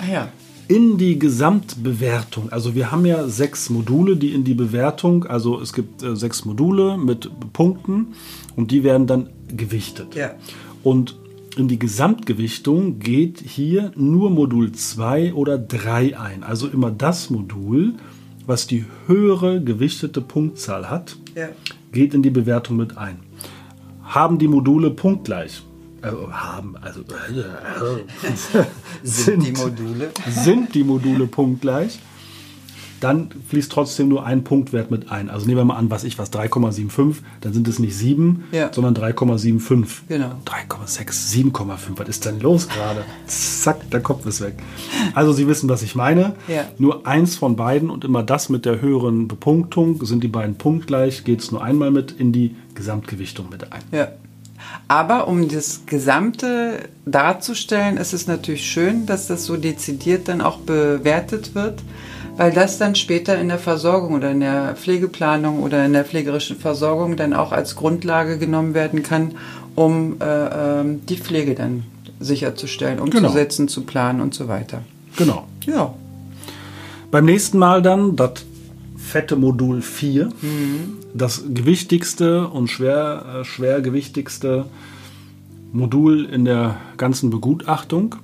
Ah 0.00 0.12
ja. 0.12 0.32
In 0.68 0.98
die 0.98 1.18
Gesamtbewertung, 1.18 2.50
also 2.50 2.76
wir 2.76 2.92
haben 2.92 3.04
ja 3.04 3.26
sechs 3.26 3.70
Module, 3.70 4.16
die 4.16 4.32
in 4.32 4.44
die 4.44 4.54
Bewertung, 4.54 5.24
also 5.24 5.60
es 5.60 5.72
gibt 5.72 6.02
äh, 6.04 6.14
sechs 6.14 6.44
Module 6.44 6.96
mit 6.96 7.28
Punkten 7.52 8.14
und 8.54 8.70
die 8.70 8.84
werden 8.84 9.08
dann 9.08 9.30
gewichtet. 9.48 10.14
Ja. 10.14 10.36
Und 10.84 11.16
in 11.56 11.66
die 11.66 11.78
Gesamtgewichtung 11.78 13.00
geht 13.00 13.40
hier 13.40 13.90
nur 13.96 14.30
Modul 14.30 14.70
2 14.70 15.34
oder 15.34 15.58
3 15.58 16.16
ein. 16.16 16.44
Also 16.44 16.68
immer 16.68 16.92
das 16.92 17.30
Modul, 17.30 17.94
was 18.46 18.68
die 18.68 18.84
höhere 19.08 19.60
gewichtete 19.60 20.20
Punktzahl 20.20 20.88
hat, 20.88 21.16
ja. 21.34 21.48
geht 21.90 22.14
in 22.14 22.22
die 22.22 22.30
Bewertung 22.30 22.76
mit 22.76 22.96
ein 22.96 23.18
haben 24.10 24.38
die 24.38 24.48
Module 24.48 24.90
punktgleich. 24.90 25.62
Äh, 26.02 26.08
haben, 26.32 26.76
also 26.80 27.00
äh, 27.00 28.26
sind, 28.34 28.66
sind 29.02 29.46
die 29.46 29.52
Module 29.52 30.10
sind 30.28 30.74
die 30.74 30.84
Module 30.84 31.26
punktgleich 31.26 31.98
dann 33.00 33.30
fließt 33.48 33.72
trotzdem 33.72 34.08
nur 34.08 34.24
ein 34.24 34.44
Punktwert 34.44 34.90
mit 34.90 35.10
ein. 35.10 35.30
Also 35.30 35.46
nehmen 35.46 35.58
wir 35.58 35.64
mal 35.64 35.76
an, 35.76 35.90
was 35.90 36.04
ich 36.04 36.18
was, 36.18 36.32
3,75, 36.32 37.16
dann 37.40 37.52
sind 37.52 37.66
es 37.68 37.78
nicht 37.78 37.96
7, 37.96 38.44
ja. 38.52 38.70
sondern 38.72 38.94
3,75. 38.94 39.86
Genau. 40.08 40.32
3,6, 40.44 41.52
7,5. 41.52 41.76
Was 41.96 42.08
ist 42.08 42.24
denn 42.24 42.40
los 42.40 42.68
gerade? 42.68 43.04
Zack, 43.26 43.90
der 43.90 44.00
Kopf 44.00 44.26
ist 44.26 44.40
weg. 44.40 44.54
Also 45.14 45.32
Sie 45.32 45.48
wissen, 45.48 45.68
was 45.68 45.82
ich 45.82 45.94
meine. 45.94 46.34
Ja. 46.48 46.64
Nur 46.78 47.06
eins 47.06 47.36
von 47.36 47.56
beiden 47.56 47.90
und 47.90 48.04
immer 48.04 48.22
das 48.22 48.48
mit 48.48 48.64
der 48.64 48.80
höheren 48.80 49.28
Bepunktung. 49.28 50.04
Sind 50.04 50.22
die 50.22 50.28
beiden 50.28 50.56
punktgleich, 50.56 51.24
geht 51.24 51.40
es 51.40 51.50
nur 51.50 51.62
einmal 51.62 51.90
mit 51.90 52.12
in 52.12 52.32
die 52.32 52.54
Gesamtgewichtung 52.74 53.48
mit 53.50 53.72
ein. 53.72 53.82
Ja. 53.92 54.08
Aber 54.88 55.28
um 55.28 55.48
das 55.48 55.82
Gesamte 55.86 56.88
darzustellen, 57.06 57.96
ist 57.96 58.12
es 58.12 58.26
natürlich 58.26 58.64
schön, 58.64 59.06
dass 59.06 59.26
das 59.26 59.44
so 59.44 59.56
dezidiert 59.56 60.28
dann 60.28 60.40
auch 60.40 60.58
bewertet 60.58 61.54
wird 61.54 61.82
weil 62.40 62.52
das 62.52 62.78
dann 62.78 62.94
später 62.94 63.38
in 63.38 63.48
der 63.48 63.58
Versorgung 63.58 64.14
oder 64.14 64.30
in 64.30 64.40
der 64.40 64.74
Pflegeplanung 64.74 65.62
oder 65.62 65.84
in 65.84 65.92
der 65.92 66.06
pflegerischen 66.06 66.56
Versorgung 66.56 67.16
dann 67.16 67.34
auch 67.34 67.52
als 67.52 67.76
Grundlage 67.76 68.38
genommen 68.38 68.72
werden 68.72 69.02
kann, 69.02 69.32
um 69.74 70.16
äh, 70.22 70.24
äh, 70.80 70.84
die 71.06 71.18
Pflege 71.18 71.54
dann 71.54 71.82
sicherzustellen, 72.18 72.98
umzusetzen, 72.98 73.66
genau. 73.66 73.74
zu 73.74 73.82
planen 73.82 74.22
und 74.22 74.32
so 74.32 74.48
weiter. 74.48 74.80
Genau. 75.18 75.48
Ja. 75.66 75.92
Beim 77.10 77.26
nächsten 77.26 77.58
Mal 77.58 77.82
dann 77.82 78.16
das 78.16 78.46
fette 78.96 79.36
Modul 79.36 79.82
4, 79.82 80.30
mhm. 80.40 80.96
das 81.12 81.44
gewichtigste 81.46 82.48
und 82.48 82.68
schwer, 82.68 83.40
äh, 83.40 83.44
schwergewichtigste 83.44 84.64
Modul 85.74 86.24
in 86.24 86.46
der 86.46 86.78
ganzen 86.96 87.28
Begutachtung. 87.28 88.16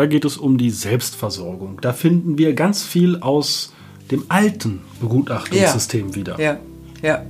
Da 0.00 0.06
geht 0.06 0.24
es 0.24 0.38
um 0.38 0.56
die 0.56 0.70
Selbstversorgung. 0.70 1.78
Da 1.82 1.92
finden 1.92 2.38
wir 2.38 2.54
ganz 2.54 2.82
viel 2.82 3.18
aus 3.18 3.74
dem 4.10 4.24
alten 4.30 4.80
Begutachtungssystem 4.98 6.08
ja. 6.08 6.14
wieder. 6.14 6.40
Ja, 6.40 6.58
ja. 7.02 7.22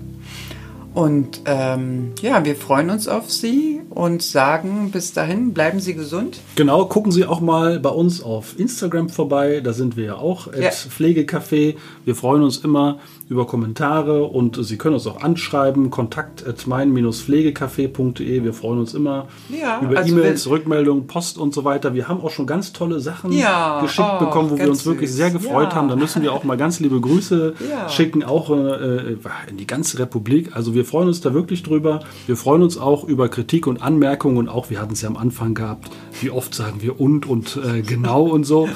Und 0.93 1.43
ähm, 1.45 2.13
ja, 2.21 2.45
wir 2.45 2.57
freuen 2.57 2.91
uns 2.91 3.07
auf 3.07 3.31
Sie 3.31 3.81
und 3.91 4.23
sagen 4.23 4.91
bis 4.91 5.13
dahin, 5.13 5.53
bleiben 5.53 5.79
Sie 5.79 5.95
gesund. 5.95 6.41
Genau, 6.57 6.85
gucken 6.87 7.13
Sie 7.13 7.27
auch 7.27 7.41
mal 7.41 7.79
bei 7.79 7.91
uns 7.91 8.23
auf 8.23 8.59
Instagram 8.59 9.09
vorbei. 9.09 9.61
Da 9.63 9.73
sind 9.73 9.97
wir 9.97 10.05
ja 10.05 10.15
auch 10.17 10.49
als 10.49 10.85
ja. 10.85 10.91
Pflegecafé. 10.91 11.77
Wir 12.05 12.15
freuen 12.17 12.43
uns 12.43 12.59
immer 12.59 12.99
über 13.29 13.47
Kommentare 13.47 14.25
und 14.25 14.59
Sie 14.65 14.77
können 14.77 14.95
uns 14.95 15.07
auch 15.07 15.23
anschreiben. 15.23 15.91
Kontakt 15.91 16.45
at 16.45 16.67
mein-pflegecafé.de. 16.67 18.43
Wir 18.43 18.53
freuen 18.53 18.81
uns 18.81 18.93
immer 18.93 19.29
ja, 19.49 19.81
über 19.81 19.99
also 19.99 20.13
E-Mails, 20.17 20.49
Rückmeldungen, 20.49 21.07
Post 21.07 21.39
und 21.39 21.55
so 21.55 21.65
weiter. 21.65 21.95
Wir 21.95 22.09
haben 22.09 22.21
auch 22.21 22.31
schon 22.31 22.49
ganz 22.49 22.73
tolle 22.73 22.99
Sachen 22.99 23.31
ja, 23.31 23.81
geschickt 23.83 24.09
oh, 24.17 24.25
bekommen, 24.25 24.51
wo 24.51 24.59
wir 24.59 24.69
uns 24.69 24.85
wirklich 24.85 25.13
sehr 25.13 25.31
gefreut 25.31 25.77
haben. 25.77 25.89
Da 25.89 25.95
müssen 25.95 26.23
wir 26.23 26.33
auch 26.33 26.43
mal 26.43 26.57
ganz 26.57 26.81
liebe 26.81 27.01
Grüße 27.01 27.55
schicken, 27.89 28.25
auch 28.25 28.51
äh, 28.51 29.17
in 29.49 29.57
die 29.57 29.67
ganze 29.67 30.01
Republik. 30.01 30.57
Also 30.57 30.75
wir 30.75 30.80
freuen 30.85 31.09
uns 31.09 31.21
da 31.21 31.35
wirklich 31.35 31.63
drüber. 31.63 32.01
Wir 32.27 32.37
freuen 32.37 32.63
uns 32.63 32.79
auch 32.79 33.05
über 33.05 33.29
Kritik 33.29 33.67
und 33.67 33.83
Anmerkungen 33.83 34.37
und 34.37 34.49
auch, 34.49 34.71
wir 34.71 34.81
hatten 34.81 34.93
es 34.93 35.03
ja 35.03 35.09
am 35.09 35.17
Anfang 35.17 35.55
gehabt, 35.55 35.91
wie 36.21 36.31
oft 36.31 36.55
sagen 36.55 36.83
wir 36.83 37.01
und 37.01 37.27
und 37.27 37.59
äh, 37.65 37.83
genau 37.83 38.25
und 38.25 38.45
so. 38.45 38.69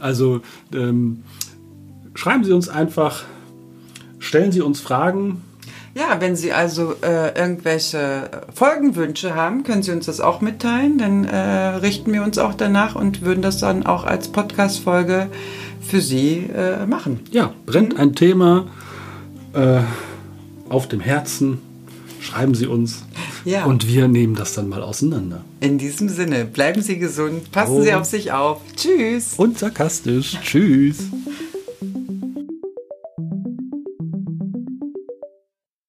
Also 0.00 0.40
ähm, 0.74 1.22
schreiben 2.14 2.44
Sie 2.44 2.52
uns 2.52 2.68
einfach 2.68 3.24
Stellen 4.20 4.52
Sie 4.52 4.60
uns 4.60 4.80
Fragen. 4.80 5.42
Ja, 5.94 6.20
wenn 6.20 6.36
Sie 6.36 6.52
also 6.52 6.94
äh, 7.02 7.36
irgendwelche 7.36 8.30
Folgenwünsche 8.54 9.34
haben, 9.34 9.64
können 9.64 9.82
Sie 9.82 9.90
uns 9.90 10.06
das 10.06 10.20
auch 10.20 10.40
mitteilen. 10.40 10.98
Dann 10.98 11.24
äh, 11.24 11.38
richten 11.76 12.12
wir 12.12 12.22
uns 12.22 12.38
auch 12.38 12.54
danach 12.54 12.94
und 12.94 13.22
würden 13.22 13.42
das 13.42 13.58
dann 13.58 13.84
auch 13.86 14.04
als 14.04 14.28
Podcast-Folge 14.28 15.28
für 15.80 16.00
Sie 16.00 16.48
äh, 16.54 16.86
machen. 16.86 17.20
Ja, 17.32 17.52
brennt 17.66 17.98
ein 17.98 18.14
Thema 18.14 18.66
äh, 19.54 19.80
auf 20.70 20.88
dem 20.88 21.00
Herzen, 21.00 21.58
schreiben 22.20 22.54
Sie 22.54 22.66
uns. 22.66 23.02
Ja. 23.44 23.64
Und 23.64 23.88
wir 23.88 24.08
nehmen 24.08 24.34
das 24.34 24.54
dann 24.54 24.68
mal 24.68 24.82
auseinander. 24.82 25.44
In 25.60 25.78
diesem 25.78 26.08
Sinne, 26.08 26.44
bleiben 26.44 26.82
Sie 26.82 26.98
gesund, 26.98 27.50
passen 27.52 27.76
oh. 27.76 27.82
Sie 27.82 27.92
auf 27.92 28.04
sich 28.04 28.32
auf. 28.32 28.60
Tschüss. 28.76 29.34
Und 29.36 29.58
sarkastisch. 29.58 30.38
Tschüss. 30.42 30.98